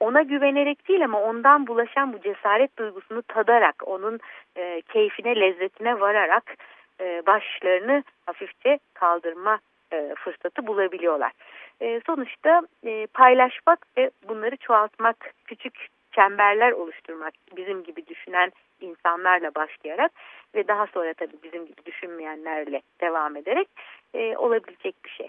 [0.00, 4.20] ona güvenerek değil ama ondan bulaşan bu cesaret duygusunu tadarak, onun
[4.56, 6.54] e, keyfine, lezzetine vararak
[7.00, 9.58] e, başlarını hafifçe kaldırma
[9.92, 11.32] e, fırsatı bulabiliyorlar.
[11.80, 20.12] E, sonuçta e, paylaşmak ve bunları çoğaltmak, küçük çemberler oluşturmak bizim gibi düşünen insanlarla başlayarak
[20.54, 23.68] ve daha sonra tabii bizim gibi düşünmeyenlerle devam ederek
[24.14, 25.28] e, olabilecek bir şey.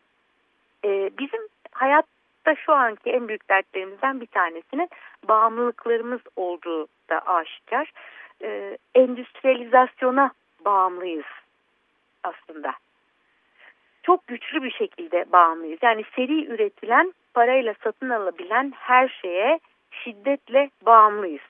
[0.86, 1.42] E, bizim
[1.72, 4.90] hayatta şu anki en büyük dertlerimizden bir tanesinin
[5.28, 7.92] bağımlılıklarımız olduğu da aşikar.
[8.42, 10.32] E, endüstriyalizasyona
[10.66, 11.26] bağımlıyız
[12.24, 12.74] aslında.
[14.04, 15.80] Çok güçlü bir şekilde bağımlıyız.
[15.82, 19.60] Yani seri üretilen, parayla satın alabilen her şeye
[19.92, 21.42] şiddetle bağımlıyız.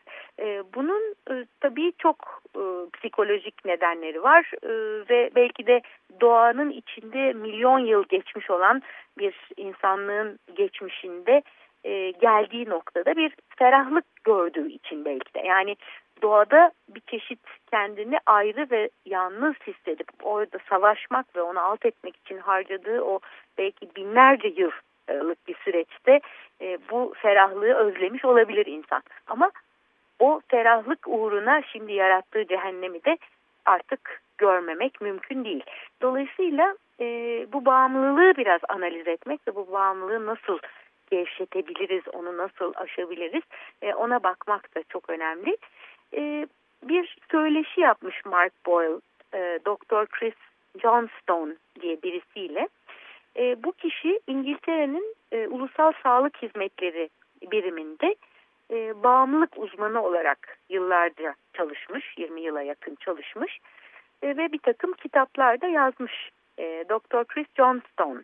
[0.41, 2.61] E, bunun e, tabii çok e,
[2.93, 4.69] psikolojik nedenleri var e,
[5.09, 5.81] ve belki de
[6.21, 8.81] doğanın içinde milyon yıl geçmiş olan
[9.17, 11.41] bir insanlığın geçmişinde
[12.21, 15.39] geldiği noktada bir ferahlık gördüğü için belki de.
[15.39, 15.75] Yani
[16.21, 17.39] doğada bir çeşit
[17.71, 23.19] kendini ayrı ve yalnız hissedip orada savaşmak ve onu alt etmek için harcadığı o
[23.57, 26.19] belki binlerce yıllık bir süreçte
[26.91, 29.01] bu ferahlığı özlemiş olabilir insan.
[29.27, 29.51] Ama
[30.19, 33.17] o ferahlık uğruna şimdi yarattığı cehennemi de
[33.65, 35.63] artık görmemek mümkün değil.
[36.01, 37.05] Dolayısıyla e,
[37.53, 40.59] bu bağımlılığı biraz analiz etmek ve bu bağımlılığı nasıl
[41.11, 43.43] gevşetebiliriz, onu nasıl aşabiliriz
[43.81, 45.57] e, ona bakmak da çok önemli.
[46.13, 46.47] E,
[46.83, 48.99] bir söyleşi yapmış Mark Boyle,
[49.33, 50.05] e, Dr.
[50.05, 50.33] Chris
[50.81, 52.67] Johnstone diye birisiyle.
[53.37, 57.09] E, bu kişi İngiltere'nin e, Ulusal Sağlık Hizmetleri
[57.51, 58.15] biriminde
[58.71, 63.59] e, bağımlılık uzmanı olarak yıllarca çalışmış, 20 yıla yakın çalışmış
[64.21, 67.23] e, ve bir takım kitaplarda yazmış e, Dr.
[67.23, 68.21] Chris Johnstone.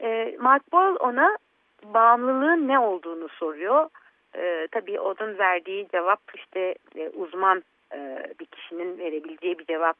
[0.00, 1.38] E, Mark Boyle ona
[1.84, 3.88] bağımlılığın ne olduğunu soruyor.
[4.36, 7.62] E, tabii onun verdiği cevap işte e, uzman
[7.94, 9.96] e, bir kişinin verebileceği bir cevap.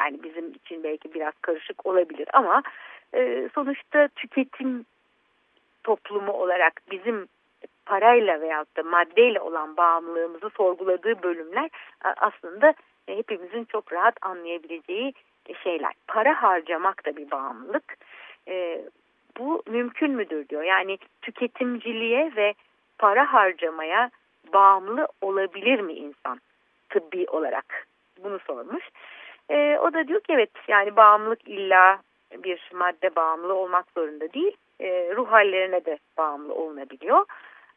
[0.00, 2.62] Yani bizim için belki biraz karışık olabilir ama
[3.14, 4.86] e, sonuçta tüketim
[5.84, 7.28] toplumu olarak bizim
[7.86, 11.70] parayla veyahut da maddeyle olan bağımlılığımızı sorguladığı bölümler
[12.16, 12.74] aslında
[13.06, 15.12] hepimizin çok rahat anlayabileceği
[15.62, 15.92] şeyler.
[16.08, 17.96] Para harcamak da bir bağımlılık.
[18.48, 18.84] E,
[19.38, 20.62] bu mümkün müdür diyor.
[20.62, 22.54] Yani tüketimciliğe ve
[22.98, 24.10] para harcamaya
[24.52, 26.40] bağımlı olabilir mi insan
[26.90, 27.86] tıbbi olarak?
[28.24, 28.84] Bunu sormuş.
[29.50, 31.98] E, o da diyor ki evet yani bağımlılık illa
[32.44, 34.56] bir madde bağımlı olmak zorunda değil.
[34.80, 37.24] E, ruh hallerine de bağımlı olunabiliyor.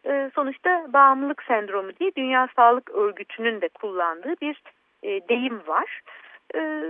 [0.05, 4.61] E, sonuçta bağımlılık sendromu diye Dünya Sağlık Örgütü'nün de kullandığı bir
[5.03, 6.01] e, deyim var.
[6.55, 6.83] E,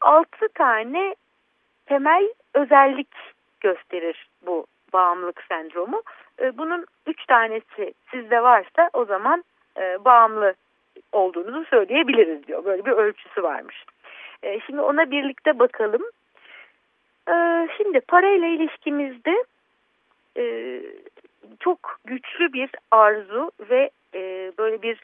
[0.00, 1.14] 6 tane
[1.86, 3.08] temel özellik
[3.60, 6.02] gösterir bu bağımlılık sendromu.
[6.40, 9.44] E, bunun üç tanesi sizde varsa o zaman
[9.78, 10.54] e, bağımlı
[11.12, 12.64] olduğunuzu söyleyebiliriz diyor.
[12.64, 13.84] Böyle bir ölçüsü varmış.
[14.66, 16.02] Şimdi ona birlikte bakalım.
[17.28, 19.44] E, şimdi parayla ilişkimizde
[20.36, 20.42] e,
[21.60, 25.00] çok güçlü bir arzu ve e, böyle bir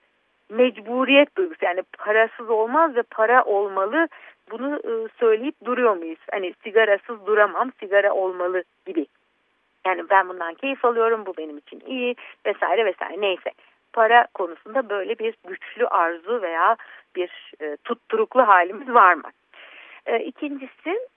[0.48, 4.08] mecburiyet duygusu yani parasız olmaz ve para olmalı
[4.50, 6.18] bunu e, söyleyip duruyor muyuz?
[6.30, 9.06] Hani sigarasız duramam, sigara olmalı gibi.
[9.86, 12.16] Yani ben bundan keyif alıyorum, bu benim için iyi
[12.46, 13.50] vesaire vesaire neyse.
[13.92, 16.76] Para konusunda böyle bir güçlü arzu veya
[17.16, 19.30] bir e, tutturuklu halimiz var mı?
[20.06, 21.08] E, ikincisi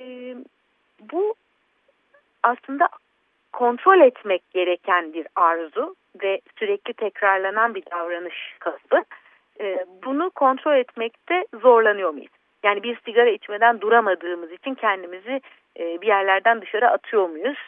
[0.00, 0.36] e,
[1.00, 1.34] bu
[2.42, 2.88] aslında
[3.60, 9.04] kontrol etmek gereken bir arzu ve sürekli tekrarlanan bir davranış kalıbı.
[9.60, 12.30] E, bunu kontrol etmekte zorlanıyor muyuz?
[12.62, 15.40] Yani bir sigara içmeden duramadığımız için kendimizi
[15.78, 17.58] e, bir yerlerden dışarı atıyor muyuz?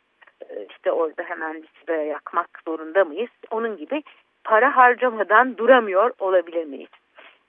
[0.51, 3.30] E, işte orada hemen bir sigara yakmak zorunda mıyız?
[3.51, 4.03] Onun gibi
[4.45, 6.90] para harcamadan duramıyor olabilir miyiz?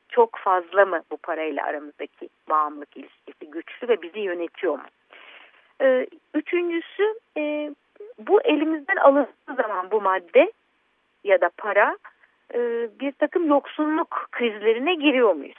[0.09, 4.85] Çok fazla mı bu parayla aramızdaki bağımlılık ilişkisi güçlü ve bizi yönetiyor mu?
[5.81, 7.13] E, üçüncüsü
[8.19, 10.51] bu elimizden alındığı zaman bu madde
[11.23, 11.97] ya da para
[12.53, 12.59] e,
[12.99, 15.57] bir takım yoksunluk krizlerine giriyor muyuz?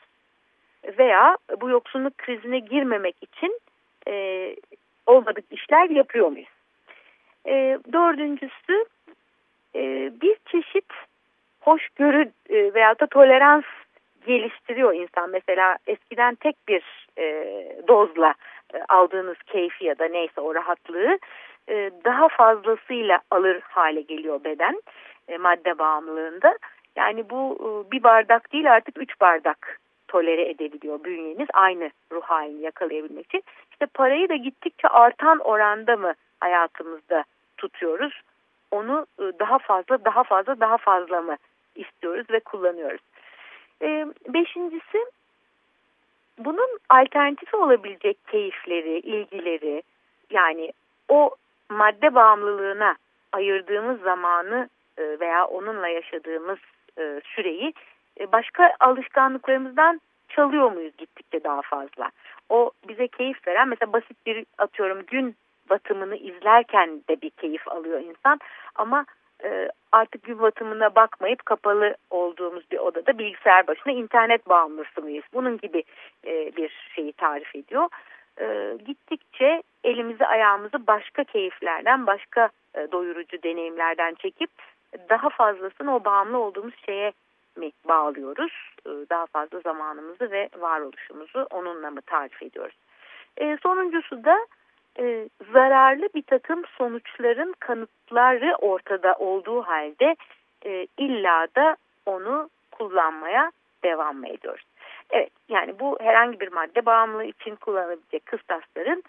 [0.99, 3.61] Veya bu yoksunluk krizine girmemek için
[4.09, 4.57] e,
[5.07, 6.49] olmadık işler yapıyor muyuz?
[7.47, 8.85] E, dördüncüsü
[9.75, 10.93] e, bir çeşit
[11.61, 13.65] hoşgörü e, veya da tolerans
[14.27, 15.31] geliştiriyor insan.
[15.31, 17.47] Mesela eskiden tek bir e,
[17.89, 18.35] dozla
[18.75, 21.19] e, aldığınız keyfi ya da neyse o rahatlığı
[21.69, 24.83] e, daha fazlasıyla alır hale geliyor beden
[25.29, 26.59] e, madde bağımlılığında.
[26.97, 32.62] Yani bu e, bir bardak değil artık üç bardak tolere edebiliyor bünyeniz aynı ruh halini
[32.62, 33.43] yakalayabilmek için.
[33.71, 37.25] İşte parayı da gittikçe artan oranda mı hayatımızda
[37.57, 38.21] tutuyoruz?
[38.71, 41.37] Onu daha fazla daha fazla daha fazla mı
[41.75, 43.01] istiyoruz ve kullanıyoruz?
[44.29, 45.07] Beşincisi
[46.39, 49.83] bunun alternatifi olabilecek keyifleri, ilgileri
[50.31, 50.73] yani
[51.09, 51.31] o
[51.71, 52.97] madde bağımlılığına
[53.33, 56.59] ayırdığımız zamanı veya onunla yaşadığımız
[57.25, 57.75] süreyi
[58.33, 62.11] başka alışkanlıklarımızdan çalıyor muyuz gittikçe daha fazla?
[62.49, 65.37] O bize keyif veren mesela basit bir atıyorum gün
[65.71, 68.41] batımını izlerken de bir keyif alıyor insan
[68.75, 69.07] ama
[69.45, 75.25] e, artık gün batımına bakmayıp kapalı olduğumuz bir odada bilgisayar başına internet bağımlısı mıyız?
[75.35, 75.83] Bunun gibi
[76.27, 77.89] e, bir şeyi tarif ediyor.
[78.41, 84.51] E, gittikçe elimizi ayağımızı başka keyiflerden, başka e, doyurucu deneyimlerden çekip
[85.11, 87.12] daha fazlasını o bağımlı olduğumuz şeye
[87.57, 88.53] mi bağlıyoruz?
[88.87, 92.76] E, daha fazla zamanımızı ve varoluşumuzu onunla mı tarif ediyoruz?
[93.37, 94.47] E, sonuncusu da
[94.99, 100.16] e, zararlı bir takım sonuçların kanıtları ortada olduğu halde
[100.64, 101.76] e, illa da
[102.07, 103.53] onu kullanmaya
[103.85, 104.64] devam mı ediyoruz?
[105.11, 109.03] Evet yani bu herhangi bir madde bağımlılığı için kullanılabilecek kıstasların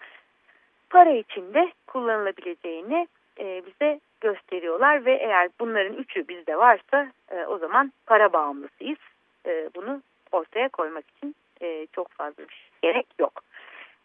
[0.90, 7.58] para için de kullanılabileceğini e, bize gösteriyorlar ve eğer bunların üçü bizde varsa e, o
[7.58, 8.98] zaman para bağımlısıyız.
[9.46, 13.42] E, bunu ortaya koymak için e, çok fazla bir şey gerek yok.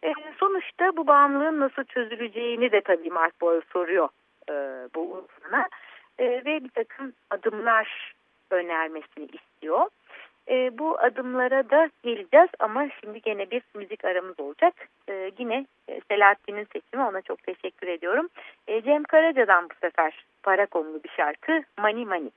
[0.04, 4.10] E, sonuçta bu bağımlılığın nasıl çözüleceğini de tabii Mark Boyle soruyor
[4.50, 4.54] e,
[4.96, 5.68] bu uzmana
[6.20, 8.14] e, ve bir takım adımlar
[8.52, 9.90] önermesini istiyor.
[10.52, 14.74] E, bu adımlara da geleceğiz ama şimdi gene bir müzik aramız olacak.
[15.10, 15.66] E, yine
[16.08, 18.30] Selahattin'in seçimi ona çok teşekkür ediyorum.
[18.68, 22.32] E, Cem Karaca'dan bu sefer para konulu bir şarkı Money Money.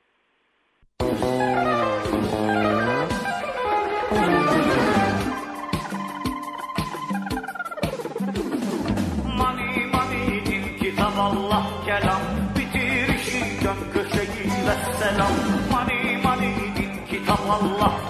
[11.18, 12.22] Allah kelam
[12.56, 15.32] bitirişi dön köşeyi ve selam
[15.72, 18.03] Mani mani din kitap Allah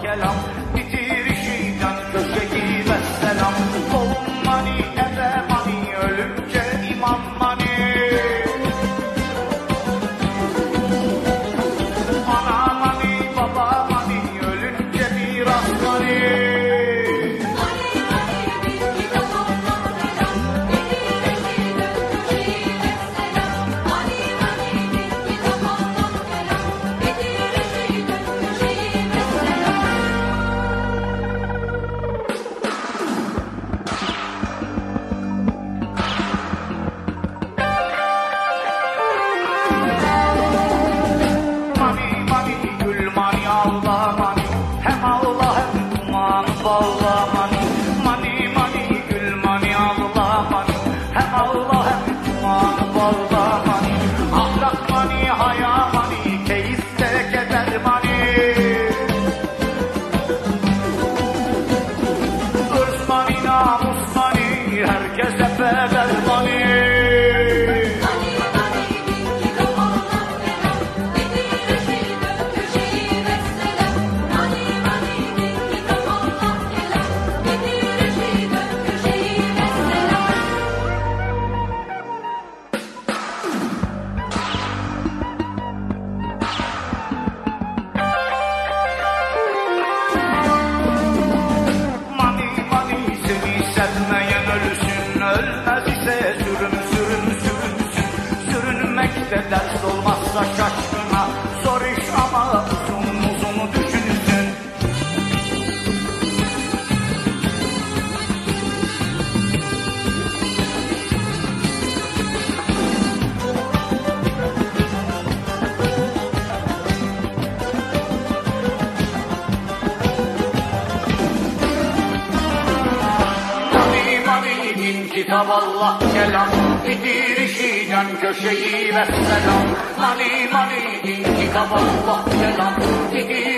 [125.25, 126.49] din kitap Allah kelam
[126.85, 129.67] Bitirişi can köşeyi ve selam.
[129.99, 132.75] Mani mani din kitap Allah kelam
[133.13, 133.54] Bitirişi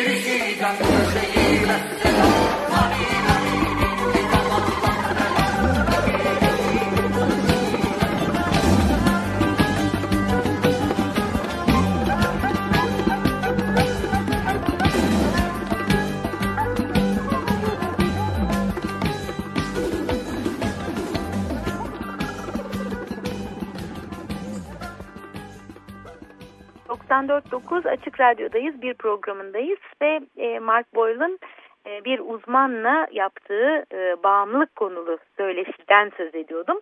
[27.16, 31.38] ...94.9 Açık Radyo'dayız, bir programındayız ve e, Mark Boyle'ın
[31.86, 36.80] e, bir uzmanla yaptığı e, bağımlılık konulu söyleşiden söz ediyordum.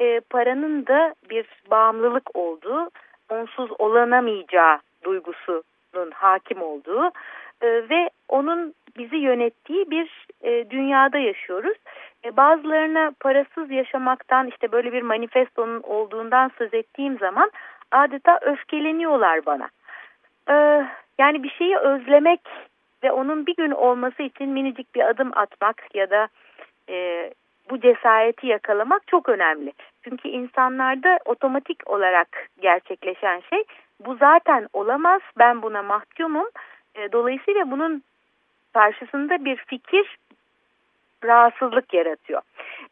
[0.00, 2.90] E, paranın da bir bağımlılık olduğu,
[3.30, 7.10] onsuz olanamayacağı duygusunun hakim olduğu
[7.62, 10.26] ve onun bizi yönettiği bir
[10.70, 11.76] dünyada yaşıyoruz.
[12.36, 17.50] Bazılarına parasız yaşamaktan işte böyle bir manifestonun olduğundan söz ettiğim zaman
[17.92, 19.68] adeta öfkeleniyorlar bana.
[20.48, 20.86] Ee,
[21.18, 22.40] yani bir şeyi özlemek
[23.02, 26.28] ve onun bir gün olması için minicik bir adım atmak ya da
[26.88, 27.30] e,
[27.70, 29.72] bu cesareti yakalamak çok önemli.
[30.04, 33.64] Çünkü insanlarda otomatik olarak gerçekleşen şey
[34.00, 36.46] bu zaten olamaz ben buna mahkumum.
[36.94, 38.02] E, dolayısıyla bunun
[38.74, 40.18] karşısında bir fikir
[41.24, 42.42] rahatsızlık yaratıyor.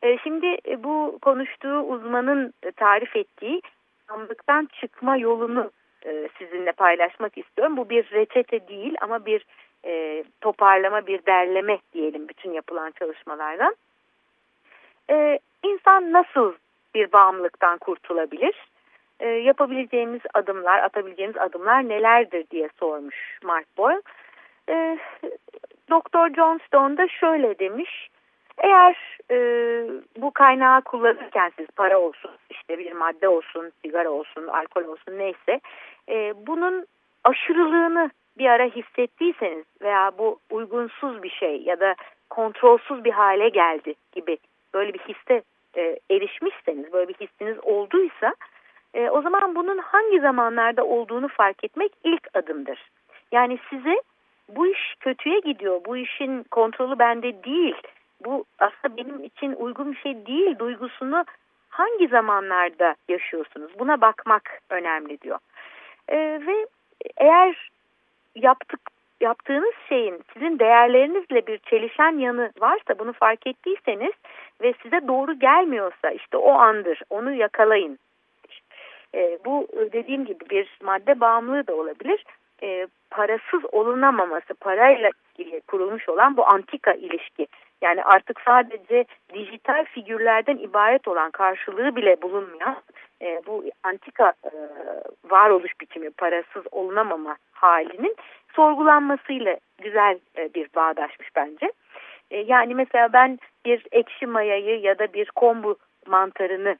[0.02, 3.62] E, şimdi e, bu konuştuğu uzmanın tarif ettiği
[4.10, 5.70] bağımlılıktan çıkma yolunu
[6.06, 7.76] e, sizinle paylaşmak istiyorum.
[7.76, 9.46] Bu bir reçete değil ama bir
[9.84, 13.76] e, toparlama, bir derleme diyelim bütün yapılan çalışmalardan.
[15.10, 16.54] E, insan nasıl
[16.94, 18.54] bir bağımlılıktan kurtulabilir?
[19.20, 24.02] E, yapabileceğimiz adımlar, atabileceğimiz adımlar nelerdir diye sormuş Mark Boyle.
[24.68, 24.98] E,
[25.90, 28.09] Doktor Johnstone da şöyle demiş.
[28.60, 29.36] Eğer e,
[30.16, 35.60] bu kaynağı kullanırken siz para olsun, işte bir madde olsun, sigara olsun, alkol olsun neyse
[36.08, 36.86] e, bunun
[37.24, 41.94] aşırılığını bir ara hissettiyseniz veya bu uygunsuz bir şey ya da
[42.30, 44.38] kontrolsüz bir hale geldi gibi
[44.74, 45.42] böyle bir hisse
[45.76, 48.34] e, erişmişseniz, böyle bir hissiniz olduysa
[48.94, 52.90] e, o zaman bunun hangi zamanlarda olduğunu fark etmek ilk adımdır.
[53.32, 54.02] Yani size
[54.48, 57.76] bu iş kötüye gidiyor, bu işin kontrolü bende değil,
[58.24, 61.24] bu aslında benim için uygun bir şey değil duygusunu
[61.68, 63.72] hangi zamanlarda yaşıyorsunuz?
[63.78, 65.38] Buna bakmak önemli diyor.
[66.08, 66.66] Ee, ve
[67.16, 67.70] eğer
[68.34, 68.80] yaptık
[69.20, 74.12] yaptığınız şeyin sizin değerlerinizle bir çelişen yanı varsa bunu fark ettiyseniz
[74.62, 77.98] ve size doğru gelmiyorsa işte o andır onu yakalayın.
[79.14, 82.24] Ee, bu dediğim gibi bir madde bağımlılığı da olabilir.
[82.62, 87.46] Ee, parasız olunamaması, parayla ilgili kurulmuş olan bu antika ilişki
[87.82, 89.04] yani artık sadece
[89.34, 92.76] dijital figürlerden ibaret olan karşılığı bile bulunmayan
[93.22, 94.50] e, bu antika e,
[95.30, 98.16] varoluş biçimi parasız olunamama halinin
[98.52, 101.72] sorgulanmasıyla güzel e, bir bağdaşmış bence.
[102.30, 105.76] E, yani mesela ben bir ekşi mayayı ya da bir kombu
[106.06, 106.76] mantarını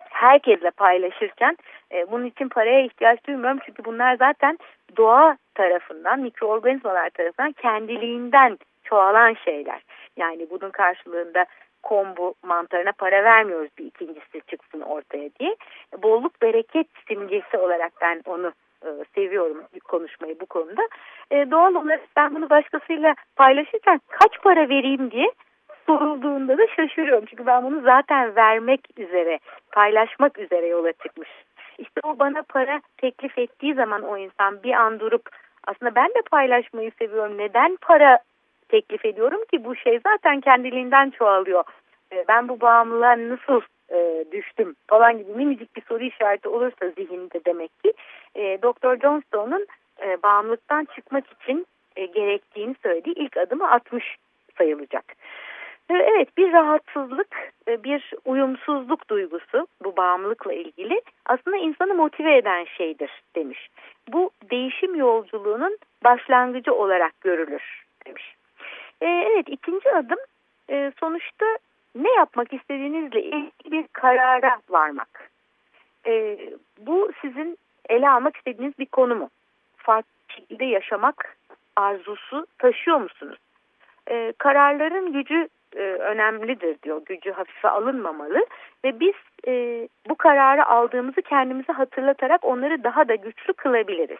[0.00, 1.56] herkesle paylaşırken
[1.92, 3.58] e, bunun için paraya ihtiyaç duymuyorum.
[3.66, 4.58] Çünkü bunlar zaten
[4.96, 9.82] doğa tarafından, mikroorganizmalar tarafından kendiliğinden çoğalan şeyler.
[10.16, 11.46] Yani bunun karşılığında
[11.82, 15.56] kombu mantarına para vermiyoruz bir ikincisi çıksın ortaya diye.
[16.02, 18.52] Bolluk bereket simgesi olarak ben onu
[18.84, 20.82] e, seviyorum konuşmayı bu konuda.
[21.30, 25.32] E, doğal olarak ben bunu başkasıyla paylaşırken kaç para vereyim diye
[25.86, 27.24] sorulduğunda da şaşırıyorum.
[27.26, 29.38] Çünkü ben bunu zaten vermek üzere,
[29.72, 31.28] paylaşmak üzere yola çıkmış.
[31.78, 35.28] İşte o bana para teklif ettiği zaman o insan bir an durup
[35.66, 37.38] aslında ben de paylaşmayı seviyorum.
[37.38, 38.18] Neden para
[38.72, 41.64] teklif ediyorum ki bu şey zaten kendiliğinden çoğalıyor.
[42.28, 43.60] Ben bu bağımlılığa nasıl
[43.90, 47.92] e, düştüm falan gibi minicik bir soru işareti olursa zihinde demek ki
[48.34, 49.00] e, Dr.
[49.02, 49.66] Johnstone'un
[50.02, 51.66] e, bağımlılıktan çıkmak için
[51.96, 54.16] e, gerektiğini söylediği ilk adımı atmış
[54.58, 55.04] sayılacak.
[55.90, 63.68] Evet bir rahatsızlık, bir uyumsuzluk duygusu bu bağımlılıkla ilgili aslında insanı motive eden şeydir demiş.
[64.08, 68.34] Bu değişim yolculuğunun başlangıcı olarak görülür demiş.
[69.04, 70.18] Evet ikinci adım
[71.00, 71.46] sonuçta
[71.94, 75.30] ne yapmak istediğinizle ilgili bir karara varmak.
[76.78, 79.30] Bu sizin ele almak istediğiniz bir konu mu?
[79.76, 81.36] Farklı şekilde yaşamak
[81.76, 83.38] arzusu taşıyor musunuz?
[84.10, 87.02] E, kararların gücü e, önemlidir diyor.
[87.06, 88.46] Gücü hafife alınmamalı
[88.84, 89.14] ve biz
[89.46, 94.18] e, bu kararı aldığımızı kendimize hatırlatarak onları daha da güçlü kılabiliriz.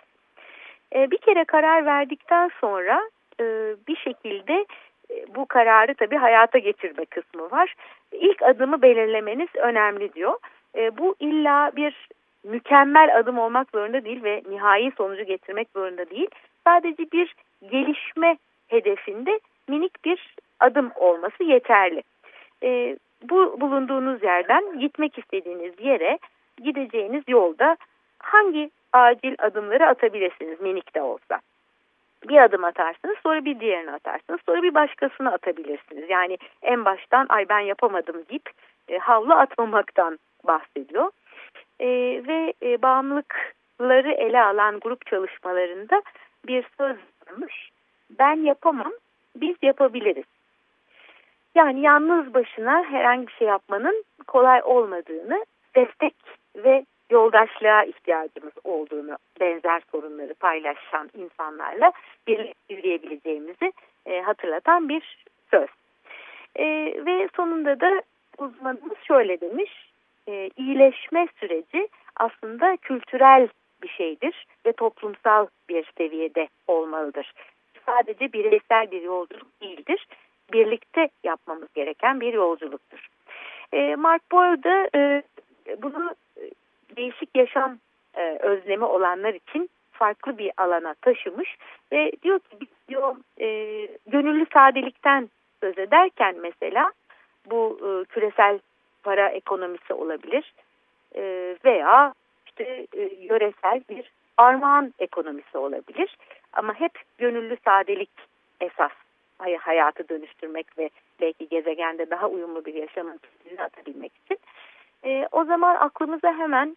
[0.95, 3.11] E, bir kere karar verdikten sonra
[3.41, 3.45] e,
[3.89, 4.67] bir şekilde
[5.11, 7.75] e, bu kararı tabii hayata geçirme kısmı var.
[8.13, 10.35] İlk adımı belirlemeniz önemli diyor.
[10.77, 12.09] E, bu illa bir
[12.45, 16.29] mükemmel adım olmak zorunda değil ve nihai sonucu getirmek zorunda değil.
[16.65, 17.35] Sadece bir
[17.71, 18.37] gelişme
[18.69, 22.03] hedefinde minik bir adım olması yeterli.
[22.63, 26.19] E, bu bulunduğunuz yerden gitmek istediğiniz yere
[26.63, 27.77] gideceğiniz yolda
[28.19, 31.41] hangi acil adımları atabilirsiniz minik de olsa.
[32.29, 36.11] Bir adım atarsınız sonra bir diğerini atarsınız sonra bir başkasını atabilirsiniz.
[36.11, 38.51] Yani en baştan ay ben yapamadım deyip
[38.89, 41.11] e, havlu atmamaktan bahsediyor.
[41.81, 41.89] E,
[42.29, 46.03] ve e, bağımlılıkları ele alan grup çalışmalarında
[46.47, 46.97] bir söz
[47.27, 47.71] varmış.
[48.19, 48.93] Ben yapamam
[49.37, 50.25] biz yapabiliriz.
[51.55, 55.45] Yani yalnız başına herhangi bir şey yapmanın kolay olmadığını,
[55.77, 56.15] destek
[56.57, 61.93] ve yoldaşlığa ihtiyacımız olduğunu, benzer sorunları paylaşan insanlarla
[62.27, 63.73] birlikte yürüyebileceğimizi
[64.07, 65.69] e, hatırlatan bir söz.
[66.57, 66.65] E,
[67.07, 68.03] ve sonunda da
[68.39, 69.93] uzmanımız şöyle demiş,
[70.29, 73.49] e, iyileşme süreci aslında kültürel
[73.83, 77.33] bir şeydir ve toplumsal bir seviyede olmalıdır.
[77.87, 80.07] Sadece bireysel bir yolculuk değildir
[80.53, 83.09] birlikte yapmamız gereken bir yolculuktur.
[83.73, 85.23] E, Mark Boyle da e,
[85.83, 86.15] bunu
[86.97, 87.79] değişik yaşam
[88.15, 91.57] e, özlemi olanlar için farklı bir alana taşımış
[91.93, 93.49] ve diyor ki diyor e,
[94.07, 95.29] gönüllü sadelikten
[95.61, 96.93] söz ederken mesela
[97.51, 98.59] bu e, küresel
[99.03, 100.55] para ekonomisi olabilir
[101.15, 102.15] e, veya
[102.47, 106.17] işte e, yöresel bir armağan ekonomisi olabilir
[106.53, 108.11] ama hep gönüllü sadelik
[108.61, 108.93] esas
[109.59, 110.91] hayatı dönüştürmek ve
[111.21, 114.39] belki gezegende daha uyumlu bir yaşamın fitilini atabilmek için.
[115.05, 116.77] E, o zaman aklımıza hemen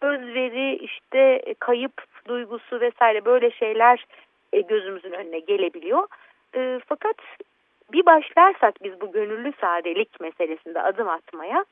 [0.00, 4.06] özveri, işte kayıp duygusu vesaire böyle şeyler
[4.52, 6.06] e, gözümüzün önüne gelebiliyor.
[6.54, 7.16] E, fakat
[7.92, 11.64] bir başlarsak biz bu gönüllü sadelik meselesinde adım atmaya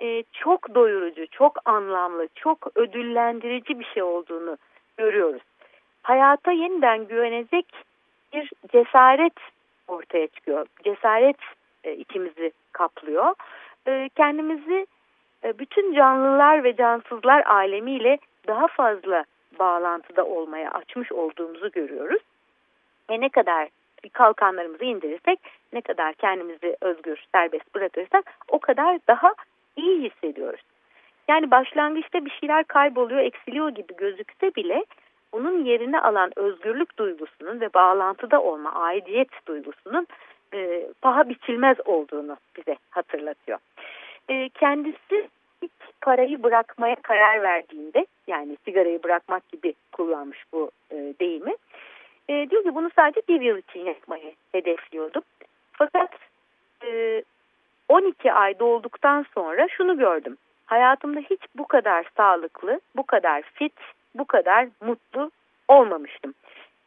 [0.00, 4.58] e, çok doyurucu, çok anlamlı, çok ödüllendirici bir şey olduğunu
[4.96, 5.42] görüyoruz.
[6.02, 7.66] Hayata yeniden güvenecek
[8.32, 9.32] bir cesaret
[9.88, 10.66] ortaya çıkıyor.
[10.84, 11.36] Cesaret
[11.84, 13.34] e, içimizi kaplıyor.
[13.86, 14.86] E, kendimizi
[15.44, 19.24] e, bütün canlılar ve cansızlar alemiyle daha fazla
[19.58, 22.22] bağlantıda olmaya açmış olduğumuzu görüyoruz.
[23.10, 23.68] Ve ne kadar
[24.12, 25.38] kalkanlarımızı indirirsek,
[25.72, 29.34] ne kadar kendimizi özgür, serbest bırakırsak o kadar daha
[29.76, 30.60] iyi hissediyoruz.
[31.28, 34.84] Yani başlangıçta bir şeyler kayboluyor, eksiliyor gibi gözükse bile
[35.32, 40.06] onun yerini alan özgürlük duygusunun ve bağlantıda olma, aidiyet duygusunun
[40.54, 43.58] e, paha biçilmez olduğunu bize hatırlatıyor.
[44.28, 45.28] E, kendisi
[45.62, 51.54] ilk parayı bırakmaya karar verdiğinde, yani sigarayı bırakmak gibi kullanmış bu e, deyimi,
[52.28, 55.22] e, diyor ki bunu sadece bir yıl için yapmayı hedefliyordum.
[55.72, 56.10] Fakat
[56.84, 57.22] e,
[57.88, 60.36] 12 ay dolduktan sonra şunu gördüm.
[60.66, 63.72] Hayatımda hiç bu kadar sağlıklı, bu kadar fit,
[64.14, 65.30] bu kadar mutlu
[65.68, 66.34] olmamıştım.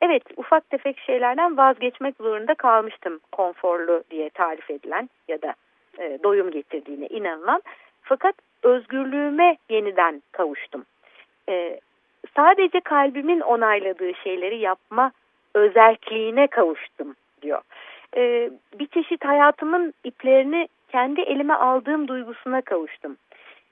[0.02, 5.54] Evet ufak tefek şeylerden vazgeçmek zorunda kalmıştım konforlu diye tarif edilen ya da
[6.00, 7.62] e, doyum getirdiğine inanılan.
[8.02, 10.86] Fakat özgürlüğüme yeniden kavuştum.
[11.50, 11.80] E,
[12.36, 15.12] sadece kalbimin onayladığı şeyleri yapma
[15.56, 17.62] özelliğine kavuştum diyor.
[18.18, 23.18] E, bir çeşit hayatımın iplerini kendi elime aldığım duygusuna kavuştum.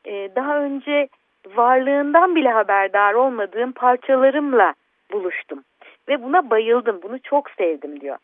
[0.05, 1.07] E, daha önce
[1.55, 4.73] varlığından bile haberdar olmadığım parçalarımla
[5.11, 5.63] buluştum.
[6.09, 8.17] Ve buna bayıldım, bunu çok sevdim diyor.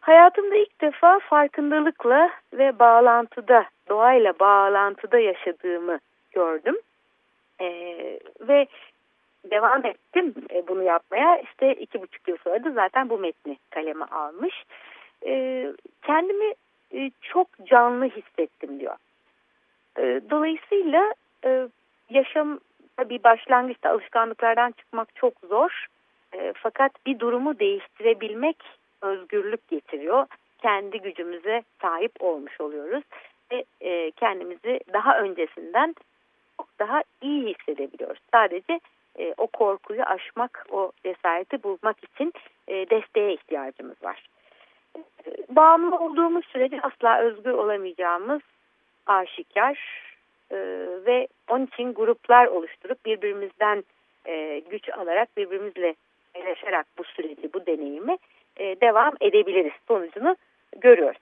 [0.00, 5.98] Hayatımda ilk defa farkındalıkla ve bağlantıda, doğayla bağlantıda yaşadığımı
[6.32, 6.76] gördüm.
[7.60, 8.66] Ee, ve
[9.50, 11.38] devam ettim e, bunu yapmaya.
[11.38, 14.64] İşte iki buçuk yıl sonra da zaten bu metni kaleme almış.
[15.26, 15.72] Ee,
[16.02, 16.54] kendimi
[16.94, 18.96] e, çok canlı hissettim diyor.
[19.98, 21.68] Ee, dolayısıyla e,
[22.10, 22.58] yaşam
[22.98, 25.86] bir başlangıçta alışkanlıklardan çıkmak çok zor.
[26.34, 28.56] E, fakat bir durumu değiştirebilmek
[29.02, 30.26] özgürlük getiriyor.
[30.58, 33.04] Kendi gücümüze sahip olmuş oluyoruz
[33.52, 35.94] ve e, kendimizi daha öncesinden
[36.56, 38.20] çok daha iyi hissedebiliyoruz.
[38.32, 38.80] Sadece
[39.18, 42.32] e, o korkuyu aşmak, o cesareti bulmak için
[42.68, 44.28] e, desteğe ihtiyacımız var.
[45.26, 48.42] E, bağımlı olduğumuz sürece asla özgür olamayacağımız
[49.06, 50.02] aşikar
[50.50, 50.56] e,
[51.06, 53.84] ve onun için gruplar oluşturup birbirimizden
[54.26, 55.94] e, güç alarak birbirimizle
[56.36, 58.16] paylaşarak bu süreci, bu deneyimi
[58.56, 60.36] e, devam edebiliriz sonucunu
[60.76, 61.18] görüyoruz.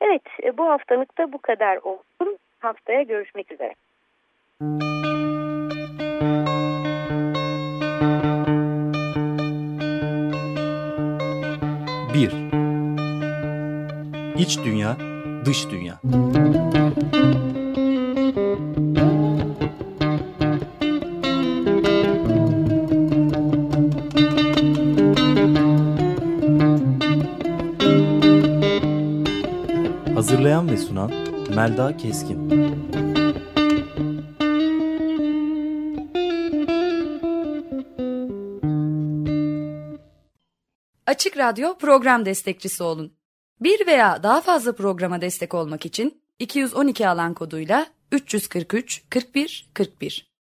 [0.00, 2.38] Evet e, bu haftalıkta bu kadar olsun.
[2.58, 3.74] Haftaya görüşmek üzere.
[12.14, 12.32] Bir.
[14.38, 14.96] İç dünya,
[15.44, 15.94] dış dünya.
[30.26, 31.12] Hazırlayan ve sunan
[31.54, 32.50] Melda Keskin.
[41.06, 43.12] Açık Radyo program destekçisi olun.
[43.60, 50.35] Bir veya daha fazla programa destek olmak için 212 alan koduyla 343 41 41